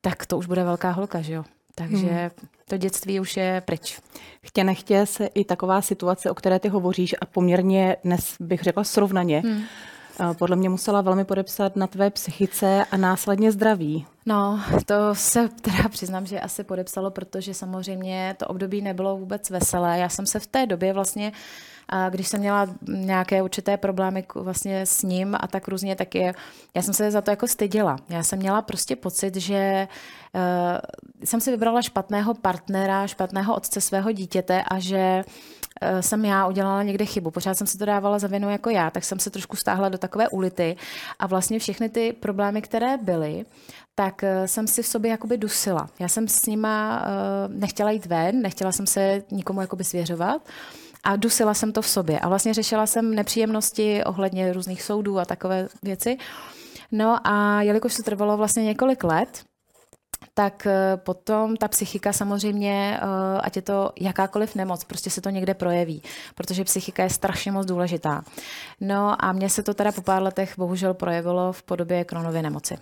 tak 0.02 0.26
to 0.26 0.38
už 0.38 0.46
bude 0.46 0.64
velká 0.64 0.92
holka, 0.92 1.22
že 1.22 1.34
jo? 1.34 1.44
Takže 1.76 2.08
hmm. 2.08 2.50
to 2.70 2.78
dětství 2.78 3.20
už 3.20 3.38
je 3.38 3.62
pryč. 3.66 4.00
Chtě 4.42 4.64
nechtě 4.64 5.06
se 5.06 5.26
i 5.26 5.44
taková 5.44 5.82
situace, 5.82 6.32
o 6.32 6.34
které 6.34 6.60
ty 6.60 6.70
hovoříš 6.70 7.16
a 7.22 7.26
poměrně 7.26 7.98
dnes 8.04 8.36
bych 8.40 8.64
řekla 8.64 8.84
srovnaně, 8.84 9.40
hmm 9.40 9.64
podle 10.40 10.56
mě 10.56 10.70
musela 10.70 11.02
velmi 11.02 11.26
podepsat 11.26 11.76
na 11.76 11.88
tvé 11.88 12.10
psychice 12.10 12.86
a 12.92 12.98
následně 12.98 13.52
zdraví. 13.52 14.06
No, 14.26 14.62
to 14.86 14.96
se 15.14 15.50
teda 15.62 15.90
přiznám, 15.90 16.26
že 16.26 16.40
asi 16.40 16.64
podepsalo, 16.64 17.12
protože 17.12 17.54
samozřejmě 17.54 18.36
to 18.40 18.48
období 18.48 18.82
nebylo 18.82 19.18
vůbec 19.18 19.50
veselé. 19.50 20.00
Já 20.00 20.10
jsem 20.10 20.26
se 20.26 20.40
v 20.40 20.48
té 20.48 20.66
době 20.66 20.94
vlastně 20.94 21.32
když 22.10 22.28
jsem 22.28 22.40
měla 22.40 22.68
nějaké 22.88 23.42
určité 23.42 23.78
problémy 23.78 24.26
vlastně 24.36 24.86
s 24.86 25.04
ním 25.04 25.36
a 25.40 25.48
tak 25.48 25.68
různě, 25.68 25.96
tak 25.96 26.16
je, 26.16 26.34
já 26.74 26.82
jsem 26.82 26.94
se 26.94 27.12
za 27.12 27.22
to 27.22 27.32
jako 27.32 27.48
styděla. 27.48 27.98
Já 28.10 28.24
jsem 28.24 28.40
měla 28.40 28.62
prostě 28.62 28.96
pocit, 28.96 29.36
že 29.36 29.88
uh, 30.34 30.42
jsem 31.24 31.42
si 31.42 31.52
vybrala 31.52 31.82
špatného 31.82 32.34
partnera, 32.34 33.08
špatného 33.08 33.56
otce 33.56 33.82
svého 33.82 34.12
dítěte 34.12 34.64
a 34.64 34.80
že 34.80 35.24
Eh, 35.24 35.24
jsem 36.02 36.26
já 36.26 36.48
udělala 36.48 36.84
někde 36.84 37.06
chybu. 37.06 37.32
Pořád 37.32 37.58
jsem 37.58 37.68
se 37.68 37.78
to 37.78 37.86
dávala 37.86 38.20
za 38.20 38.28
vinu 38.28 38.50
jako 38.50 38.70
já, 38.70 38.90
tak 38.90 39.04
jsem 39.04 39.20
se 39.20 39.30
trošku 39.30 39.56
stáhla 39.56 39.90
do 39.90 39.98
takové 39.98 40.30
ulity 40.30 40.76
a 41.20 41.28
vlastně 41.28 41.60
všechny 41.60 41.90
ty 41.90 42.14
problémy, 42.14 42.62
které 42.62 42.98
byly, 42.98 43.46
tak 43.96 44.24
eh, 44.24 44.48
jsem 44.48 44.68
si 44.68 44.84
v 44.84 44.88
sobě 44.88 45.12
jakoby 45.12 45.38
dusila. 45.38 45.90
Já 46.00 46.08
jsem 46.08 46.28
s 46.28 46.46
nima 46.46 47.02
uh, 47.02 47.54
nechtěla 47.54 47.92
jít 47.92 48.06
ven, 48.06 48.42
nechtěla 48.42 48.72
jsem 48.72 48.88
se 48.88 49.24
nikomu 49.32 49.62
jakoby 49.62 49.84
svěřovat 49.84 50.42
a 51.04 51.16
dusila 51.16 51.54
jsem 51.54 51.72
to 51.72 51.82
v 51.82 51.88
sobě. 51.88 52.20
A 52.20 52.30
vlastně 52.30 52.54
řešila 52.54 52.86
jsem 52.86 53.16
nepříjemnosti 53.16 54.04
ohledně 54.04 54.54
různých 54.54 54.84
soudů 54.84 55.20
a 55.20 55.26
takové 55.26 55.68
věci. 55.84 56.18
No 56.92 57.28
a 57.28 57.62
jelikož 57.62 57.96
to 57.96 58.04
trvalo 58.04 58.38
vlastně 58.38 58.64
několik 58.64 59.04
let, 59.04 59.44
tak 60.34 60.68
eh, 60.68 60.98
potom 60.98 61.58
ta 61.58 61.68
psychika 61.68 62.14
samozřejmě, 62.14 63.00
eh, 63.02 63.42
ať 63.42 63.56
je 63.56 63.62
to 63.62 63.92
jakákoliv 64.00 64.56
nemoc, 64.56 64.84
prostě 64.84 65.10
se 65.10 65.22
to 65.22 65.30
někde 65.30 65.54
projeví, 65.54 66.02
protože 66.36 66.64
psychika 66.64 67.04
je 67.04 67.10
strašně 67.10 67.52
moc 67.52 67.66
důležitá. 67.66 68.24
No 68.82 69.26
a 69.26 69.32
mně 69.32 69.50
se 69.50 69.64
to 69.64 69.74
teda 69.74 69.92
po 69.92 70.02
pár 70.02 70.22
letech 70.22 70.54
bohužel 70.58 70.94
projevilo 70.94 71.54
v 71.54 71.64
podobě 71.64 72.04
kronově 72.04 72.42
nemoci. 72.42 72.78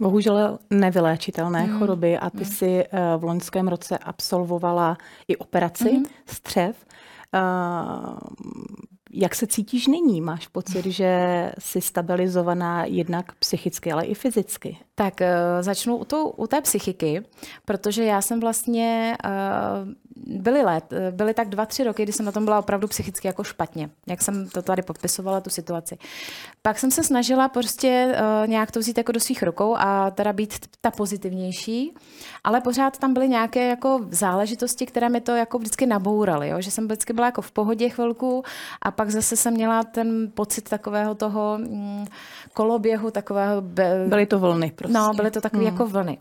Bohužel 0.00 0.58
nevyléčitelné 0.70 1.66
mm. 1.66 1.78
choroby 1.78 2.18
a 2.18 2.30
ty 2.30 2.38
mm. 2.38 2.44
si 2.44 2.84
eh, 2.84 3.16
v 3.16 3.24
loňském 3.24 3.68
roce 3.68 3.98
absolvovala 3.98 4.98
i 5.28 5.36
operaci 5.36 5.92
mm. 5.92 6.04
střev. 6.26 6.76
Jak 9.12 9.34
se 9.34 9.46
cítíš 9.46 9.86
nyní? 9.86 10.20
Máš 10.20 10.46
pocit, 10.46 10.86
že 10.86 11.52
jsi 11.58 11.80
stabilizovaná 11.80 12.84
jednak 12.84 13.32
psychicky, 13.32 13.92
ale 13.92 14.04
i 14.04 14.14
fyzicky? 14.14 14.76
Tak 14.94 15.14
uh, 15.20 15.26
začnu 15.62 15.96
u, 15.96 16.04
tou, 16.04 16.28
u 16.28 16.46
té 16.46 16.60
psychiky, 16.60 17.22
protože 17.64 18.04
já 18.04 18.22
jsem 18.22 18.40
vlastně, 18.40 19.16
uh, 19.24 19.92
byly 20.26 20.62
let, 20.62 20.84
byly 21.10 21.34
tak 21.34 21.48
dva, 21.48 21.66
tři 21.66 21.84
roky, 21.84 22.02
kdy 22.02 22.12
jsem 22.12 22.26
na 22.26 22.32
tom 22.32 22.44
byla 22.44 22.58
opravdu 22.58 22.88
psychicky 22.88 23.26
jako 23.28 23.44
špatně, 23.44 23.90
jak 24.06 24.22
jsem 24.22 24.48
to 24.48 24.62
tady 24.62 24.82
popisovala, 24.82 25.40
tu 25.40 25.50
situaci. 25.50 25.98
Pak 26.62 26.78
jsem 26.78 26.90
se 26.90 27.04
snažila 27.04 27.48
prostě 27.48 28.14
uh, 28.42 28.48
nějak 28.48 28.70
to 28.70 28.80
vzít 28.80 28.98
jako 28.98 29.12
do 29.12 29.20
svých 29.20 29.42
rukou 29.42 29.76
a 29.76 30.10
teda 30.10 30.32
být 30.32 30.54
ta 30.80 30.90
pozitivnější, 30.90 31.94
ale 32.44 32.60
pořád 32.60 32.98
tam 32.98 33.14
byly 33.14 33.28
nějaké 33.28 33.68
jako 33.68 34.00
záležitosti, 34.10 34.86
které 34.86 35.08
mi 35.08 35.20
to 35.20 35.32
jako 35.32 35.58
vždycky 35.58 35.86
nabouraly, 35.86 36.48
jo? 36.48 36.60
že 36.60 36.70
jsem 36.70 36.84
vždycky 36.84 37.12
byla 37.12 37.26
jako 37.26 37.42
v 37.42 37.52
pohodě 37.52 37.88
chvilku 37.88 38.44
a 38.82 38.90
pak 38.90 39.10
zase 39.10 39.36
jsem 39.36 39.54
měla 39.54 39.82
ten 39.82 40.30
pocit 40.34 40.68
takového 40.68 41.14
toho 41.14 41.58
mm, 41.58 42.06
koloběhu, 42.54 43.10
takového... 43.10 43.60
Be... 43.60 44.04
Byly 44.08 44.26
to 44.26 44.38
vlny 44.38 44.72
prostě. 44.74 44.98
No, 44.98 45.12
byly 45.14 45.30
to 45.30 45.40
takové 45.40 45.64
hmm. 45.64 45.72
jako 45.72 45.86
vlny. 45.86 46.18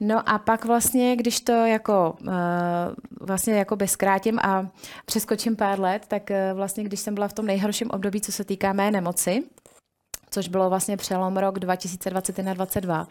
No 0.00 0.28
a 0.28 0.38
pak 0.38 0.64
vlastně, 0.64 1.16
když 1.16 1.40
to 1.40 1.52
jako 1.52 2.16
uh, 2.20 2.28
vlastně 3.20 3.54
jako 3.54 3.76
bezkrátím 3.76 4.38
a 4.38 4.68
přeskočím 5.06 5.56
pár 5.56 5.80
let, 5.80 6.02
tak 6.08 6.30
uh, 6.30 6.56
vlastně, 6.56 6.84
když 6.84 7.00
jsem 7.00 7.14
byla 7.14 7.28
v 7.28 7.32
tom 7.32 7.46
nejhorším 7.46 7.90
období, 7.90 8.20
co 8.20 8.32
se 8.32 8.44
týká 8.44 8.72
mé 8.72 8.90
nemoci, 8.90 9.42
což 10.30 10.48
bylo 10.48 10.70
vlastně 10.70 10.96
přelom 10.96 11.36
rok 11.36 11.58
2021 11.58 12.54
2022, 12.54 13.06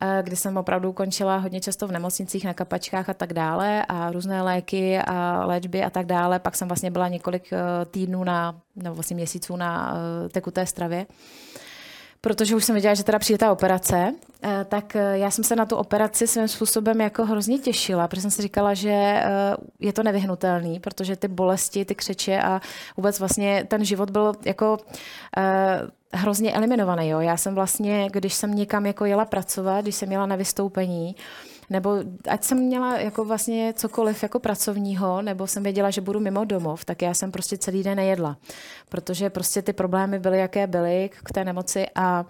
Eh, 0.00 0.22
kdy 0.22 0.36
jsem 0.36 0.56
opravdu 0.56 0.92
končila 0.92 1.36
hodně 1.36 1.60
často 1.60 1.88
v 1.88 1.92
nemocnicích, 1.92 2.44
na 2.44 2.54
kapačkách 2.54 3.08
a 3.08 3.14
tak 3.14 3.32
dále 3.32 3.84
a 3.88 4.10
různé 4.10 4.42
léky 4.42 4.98
a 4.98 5.46
léčby 5.46 5.84
a 5.84 5.90
tak 5.90 6.06
dále. 6.06 6.38
Pak 6.38 6.56
jsem 6.56 6.68
vlastně 6.68 6.90
byla 6.90 7.08
několik 7.08 7.52
eh, 7.52 7.84
týdnů 7.84 8.24
na, 8.24 8.60
nebo 8.76 8.94
vlastně 8.94 9.16
měsíců 9.16 9.56
na 9.56 9.94
eh, 10.24 10.28
tekuté 10.28 10.66
stravě 10.66 11.06
protože 12.24 12.56
už 12.56 12.64
jsem 12.64 12.74
věděla, 12.74 12.94
že 12.94 13.04
teda 13.04 13.18
přijde 13.18 13.38
ta 13.38 13.52
operace, 13.52 14.14
tak 14.68 14.96
já 15.12 15.30
jsem 15.30 15.44
se 15.44 15.56
na 15.56 15.66
tu 15.66 15.76
operaci 15.76 16.26
svým 16.26 16.48
způsobem 16.48 17.00
jako 17.00 17.24
hrozně 17.24 17.58
těšila, 17.58 18.08
protože 18.08 18.22
jsem 18.22 18.30
si 18.30 18.42
říkala, 18.42 18.74
že 18.74 19.22
je 19.80 19.92
to 19.92 20.02
nevyhnutelný, 20.02 20.80
protože 20.80 21.16
ty 21.16 21.28
bolesti, 21.28 21.84
ty 21.84 21.94
křeče 21.94 22.40
a 22.40 22.60
vůbec 22.96 23.18
vlastně 23.18 23.64
ten 23.68 23.84
život 23.84 24.10
byl 24.10 24.32
jako 24.44 24.78
hrozně 26.12 26.52
eliminovaný. 26.52 27.08
Jo. 27.08 27.20
Já 27.20 27.36
jsem 27.36 27.54
vlastně, 27.54 28.08
když 28.12 28.34
jsem 28.34 28.54
někam 28.54 28.86
jako 28.86 29.04
jela 29.04 29.24
pracovat, 29.24 29.80
když 29.80 29.94
jsem 29.94 30.12
jela 30.12 30.26
na 30.26 30.36
vystoupení, 30.36 31.16
nebo 31.70 31.96
ať 32.28 32.44
jsem 32.44 32.58
měla 32.58 32.98
jako 32.98 33.24
vlastně 33.24 33.72
cokoliv 33.76 34.22
jako 34.22 34.40
pracovního, 34.40 35.22
nebo 35.22 35.46
jsem 35.46 35.62
věděla, 35.62 35.90
že 35.90 36.00
budu 36.00 36.20
mimo 36.20 36.44
domov, 36.44 36.84
tak 36.84 37.02
já 37.02 37.14
jsem 37.14 37.32
prostě 37.32 37.58
celý 37.58 37.82
den 37.82 37.96
nejedla, 37.96 38.36
protože 38.88 39.30
prostě 39.30 39.62
ty 39.62 39.72
problémy 39.72 40.18
byly, 40.18 40.38
jaké 40.38 40.66
byly 40.66 41.10
k 41.24 41.32
té 41.32 41.44
nemoci 41.44 41.86
a 41.94 42.24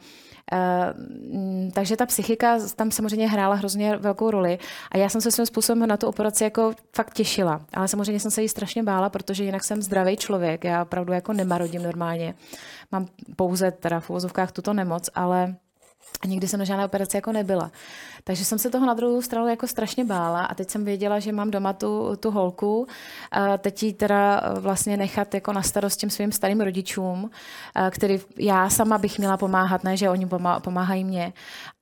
Uh, 0.53 1.71
takže 1.73 1.97
ta 1.97 2.07
psychika 2.07 2.59
tam 2.77 2.91
samozřejmě 2.91 3.29
hrála 3.29 3.55
hrozně 3.55 3.97
velkou 3.97 4.31
roli. 4.31 4.59
A 4.91 4.99
já 4.99 5.09
jsem 5.09 5.21
se 5.21 5.31
svým 5.31 5.47
způsobem 5.47 5.89
na 5.89 5.97
tu 5.97 6.07
operaci 6.07 6.45
jako 6.45 6.73
fakt 6.97 7.15
těšila, 7.15 7.61
ale 7.75 7.89
samozřejmě 7.89 8.21
jsem 8.21 8.31
se 8.31 8.43
jí 8.43 8.49
strašně 8.49 8.83
bála, 8.83 9.09
protože 9.09 9.45
jinak 9.45 9.65
jsem 9.65 9.83
zdravý 9.83 10.17
člověk, 10.17 10.65
já 10.65 10.83
opravdu 10.83 11.13
jako 11.13 11.33
nemarodím 11.33 11.83
normálně, 11.83 12.35
mám 12.93 13.07
pouze 13.37 13.71
teda 13.71 14.01
v 14.01 14.11
uvozovkách 14.11 14.53
tuto 14.53 14.73
nemoc, 14.73 15.11
ale 15.15 15.55
nikdy 16.27 16.49
jsem 16.49 16.59
na 16.59 16.65
žádné 16.65 16.85
operaci 16.85 17.17
jako 17.17 17.33
nebyla. 17.33 17.71
Takže 18.27 18.45
jsem 18.45 18.59
se 18.59 18.71
toho 18.71 18.87
na 18.87 18.95
druhou 18.95 19.23
stranu 19.23 19.49
jako 19.49 19.67
strašně 19.67 20.05
bála 20.05 20.45
a 20.45 20.55
teď 20.55 20.71
jsem 20.71 20.85
věděla, 20.85 21.19
že 21.19 21.33
mám 21.33 21.51
doma 21.51 21.73
tu, 21.73 22.17
tu 22.17 22.31
holku. 22.31 22.87
A 23.31 23.59
teď 23.59 23.83
ji 23.83 23.93
teda 23.93 24.41
vlastně 24.61 24.97
nechat 24.97 25.35
jako 25.35 25.53
na 25.53 25.63
starost 25.63 25.97
těm 25.97 26.11
svým 26.11 26.33
starým 26.33 26.61
rodičům, 26.61 27.31
který 27.91 28.21
já 28.39 28.71
sama 28.71 28.99
bych 28.99 29.19
měla 29.19 29.37
pomáhat, 29.37 29.85
ne, 29.85 29.97
že 29.97 30.11
oni 30.11 30.29
pomáhají 30.63 31.05
mě. 31.05 31.33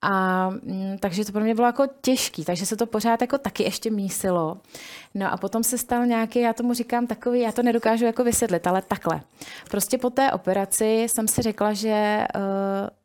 A 0.02 0.50
mm, 0.50 0.96
takže 1.00 1.24
to 1.24 1.32
pro 1.32 1.40
mě 1.40 1.54
bylo 1.54 1.66
jako 1.66 1.84
těžký, 2.00 2.44
takže 2.44 2.66
se 2.66 2.76
to 2.76 2.86
pořád 2.86 3.20
jako 3.20 3.38
taky 3.38 3.62
ještě 3.62 3.90
mísilo. 3.90 4.56
No 5.14 5.32
a 5.32 5.36
potom 5.36 5.62
se 5.62 5.78
stal 5.78 6.06
nějaký, 6.06 6.40
já 6.40 6.52
tomu 6.52 6.74
říkám 6.74 7.06
takový, 7.06 7.40
já 7.40 7.52
to 7.52 7.62
nedokážu 7.62 8.04
jako 8.04 8.24
vysvětlit, 8.24 8.66
ale 8.66 8.82
takhle. 8.82 9.20
Prostě 9.70 9.98
po 9.98 10.10
té 10.10 10.32
operaci 10.32 11.06
jsem 11.08 11.28
si 11.28 11.42
řekla, 11.42 11.72
že 11.72 12.26
uh, 12.36 12.42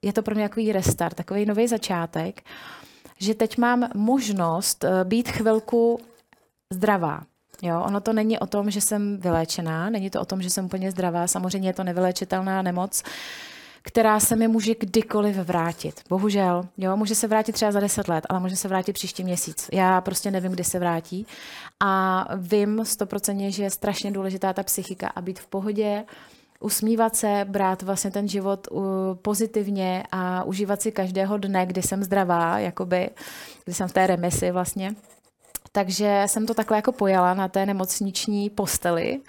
je 0.02 0.14
to 0.14 0.22
pro 0.22 0.36
mě 0.36 0.50
takový 0.50 0.72
restart, 0.72 1.16
takový 1.16 1.46
nový 1.46 1.68
začátek, 1.68 2.42
že 3.20 3.34
teď 3.34 3.58
mám 3.58 3.90
možnost 3.96 4.84
uh, 4.84 4.90
být 5.04 5.30
chvilku 5.30 6.00
zdravá. 6.74 7.22
Jo, 7.62 7.84
ono 7.86 8.02
to 8.02 8.14
není 8.14 8.40
o 8.40 8.48
tom, 8.48 8.72
že 8.72 8.82
jsem 8.82 9.18
vyléčená, 9.18 9.90
není 9.90 10.10
to 10.10 10.22
o 10.22 10.26
tom, 10.26 10.42
že 10.42 10.50
jsem 10.50 10.66
úplně 10.66 10.92
zdravá, 10.92 11.28
samozřejmě 11.28 11.70
je 11.70 11.74
to 11.74 11.84
nevyléčitelná 11.84 12.62
nemoc, 12.62 13.04
uh, 13.06 13.12
která 13.88 14.20
se 14.20 14.36
mi 14.36 14.48
může 14.48 14.76
kdykoliv 14.80 15.36
vrátit. 15.36 16.02
Bohužel, 16.10 16.68
jo, 16.78 16.98
může 16.98 17.16
se 17.16 17.28
vrátit 17.28 17.52
třeba 17.52 17.72
za 17.72 17.80
deset 17.80 18.08
let, 18.08 18.26
ale 18.30 18.40
může 18.40 18.56
se 18.56 18.68
vrátit 18.68 18.94
příští 18.94 19.24
měsíc. 19.24 19.70
Já 19.74 20.02
prostě 20.02 20.32
nevím, 20.32 20.52
kdy 20.52 20.64
se 20.64 20.80
vrátí. 20.80 21.28
A 21.80 22.26
vím 22.36 22.86
stoprocentně, 22.86 23.52
že 23.52 23.64
je 23.64 23.70
strašně 23.70 24.12
důležitá 24.12 24.54
ta 24.54 24.64
psychika 24.64 25.08
a 25.08 25.22
být 25.22 25.40
v 25.40 25.48
pohodě, 25.48 26.04
usmívat 26.60 27.16
se, 27.16 27.46
brát 27.50 27.82
vlastně 27.82 28.12
ten 28.12 28.28
život 28.28 28.68
uh, 28.72 28.84
pozitivně 29.22 30.04
a 30.12 30.44
užívat 30.44 30.82
si 30.82 30.92
každého 30.92 31.38
dne, 31.38 31.66
kdy 31.66 31.82
jsem 31.82 32.04
zdravá, 32.04 32.60
jakoby, 32.60 33.10
kdy 33.66 33.74
jsem 33.74 33.88
v 33.88 33.94
té 33.94 34.08
remisi 34.08 34.52
vlastně. 34.52 34.96
Takže 35.72 36.24
jsem 36.26 36.46
to 36.46 36.54
takhle 36.54 36.78
jako 36.78 36.92
pojala 36.92 37.34
na 37.34 37.48
té 37.48 37.66
nemocniční 37.66 38.50
posteli 38.50 39.20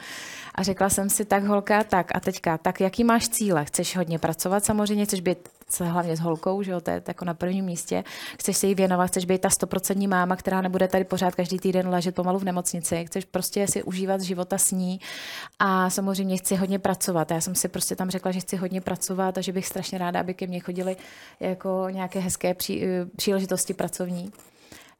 a 0.58 0.62
řekla 0.62 0.90
jsem 0.90 1.10
si, 1.10 1.24
tak 1.24 1.44
holka, 1.44 1.84
tak 1.84 2.10
a 2.14 2.20
teďka, 2.20 2.58
tak 2.58 2.80
jaký 2.80 3.04
máš 3.04 3.28
cíle? 3.28 3.64
Chceš 3.64 3.96
hodně 3.96 4.18
pracovat 4.18 4.64
samozřejmě, 4.64 5.04
chceš 5.04 5.20
být 5.20 5.38
se 5.68 5.84
hlavně 5.84 6.16
s 6.16 6.20
holkou, 6.20 6.62
že 6.62 6.70
jo, 6.70 6.80
to 6.80 6.90
je 6.90 7.02
jako 7.08 7.24
na 7.24 7.34
prvním 7.34 7.64
místě. 7.64 8.04
Chceš 8.38 8.56
se 8.56 8.66
jí 8.66 8.74
věnovat, 8.74 9.06
chceš 9.06 9.24
být 9.24 9.40
ta 9.40 9.50
stoprocentní 9.50 10.08
máma, 10.08 10.36
která 10.36 10.60
nebude 10.60 10.88
tady 10.88 11.04
pořád 11.04 11.34
každý 11.34 11.58
týden 11.58 11.88
ležet 11.88 12.14
pomalu 12.14 12.38
v 12.38 12.44
nemocnici. 12.44 13.04
Chceš 13.04 13.24
prostě 13.24 13.66
si 13.66 13.82
užívat 13.82 14.20
života 14.20 14.58
s 14.58 14.70
ní 14.70 15.00
a 15.58 15.90
samozřejmě 15.90 16.36
chci 16.36 16.56
hodně 16.56 16.78
pracovat. 16.78 17.30
Já 17.30 17.40
jsem 17.40 17.54
si 17.54 17.68
prostě 17.68 17.96
tam 17.96 18.10
řekla, 18.10 18.32
že 18.32 18.40
chci 18.40 18.56
hodně 18.56 18.80
pracovat 18.80 19.38
a 19.38 19.40
že 19.40 19.52
bych 19.52 19.66
strašně 19.66 19.98
ráda, 19.98 20.20
aby 20.20 20.34
ke 20.34 20.46
mně 20.46 20.60
chodily 20.60 20.96
jako 21.40 21.86
nějaké 21.90 22.20
hezké 22.20 22.54
pří, 22.54 22.82
příležitosti 23.16 23.74
pracovní. 23.74 24.32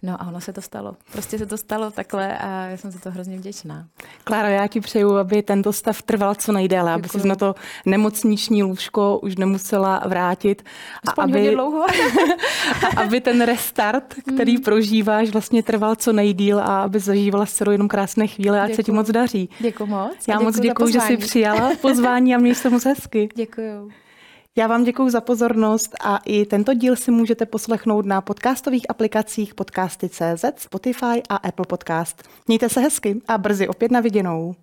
No 0.02 0.22
a 0.22 0.28
ono 0.28 0.40
se 0.40 0.52
to 0.52 0.62
stalo. 0.62 0.96
Prostě 1.12 1.38
se 1.38 1.46
to 1.46 1.56
stalo 1.56 1.90
takhle 1.90 2.38
a 2.38 2.66
já 2.66 2.76
jsem 2.76 2.90
za 2.90 2.98
to 2.98 3.10
hrozně 3.10 3.36
vděčná. 3.36 3.86
Kláro, 4.24 4.48
já 4.48 4.66
ti 4.66 4.80
přeju, 4.80 5.16
aby 5.16 5.42
tento 5.42 5.72
stav 5.72 6.02
trval 6.02 6.34
co 6.34 6.52
nejdéle, 6.52 6.92
aby 6.92 7.08
si 7.08 7.28
na 7.28 7.34
to 7.34 7.54
nemocniční 7.86 8.62
lůžko 8.62 9.18
už 9.18 9.36
nemusela 9.36 10.02
vrátit. 10.06 10.62
Aspoň 11.08 11.24
a 11.24 11.26
aby, 11.26 11.50
dlouho. 11.50 11.86
a 12.86 13.00
aby 13.00 13.20
ten 13.20 13.40
restart, 13.40 14.14
který 14.34 14.56
mm. 14.56 14.62
prožíváš, 14.62 15.28
vlastně 15.28 15.62
trval 15.62 15.96
co 15.96 16.12
nejdíl 16.12 16.58
a 16.58 16.82
aby 16.82 17.00
zažívala 17.00 17.46
s 17.46 17.52
dcerou 17.52 17.72
jenom 17.72 17.88
krásné 17.88 18.26
chvíle, 18.26 18.60
ať 18.60 18.74
se 18.74 18.82
ti 18.82 18.92
moc 18.92 19.10
daří. 19.10 19.50
Děkuji 19.58 19.86
moc. 19.86 20.28
Já 20.28 20.40
moc 20.40 20.60
děkuji, 20.60 20.92
že 20.92 21.00
jsi 21.00 21.16
přijala 21.16 21.70
pozvání 21.80 22.34
a 22.34 22.38
měj 22.38 22.54
se 22.54 22.70
moc 22.70 22.84
hezky. 22.84 23.28
Děkuji. 23.34 23.90
Já 24.58 24.66
vám 24.66 24.84
děkuji 24.84 25.10
za 25.10 25.20
pozornost 25.20 25.94
a 26.04 26.16
i 26.16 26.46
tento 26.46 26.74
díl 26.74 26.96
si 26.96 27.10
můžete 27.10 27.46
poslechnout 27.46 28.06
na 28.06 28.20
podcastových 28.20 28.90
aplikacích 28.90 29.54
podcasty.cz, 29.54 30.44
Spotify 30.56 31.22
a 31.28 31.36
Apple 31.36 31.66
Podcast. 31.68 32.28
Mějte 32.46 32.68
se 32.68 32.80
hezky 32.80 33.20
a 33.28 33.38
brzy 33.38 33.68
opět 33.68 33.90
na 33.90 34.00
viděnou. 34.00 34.54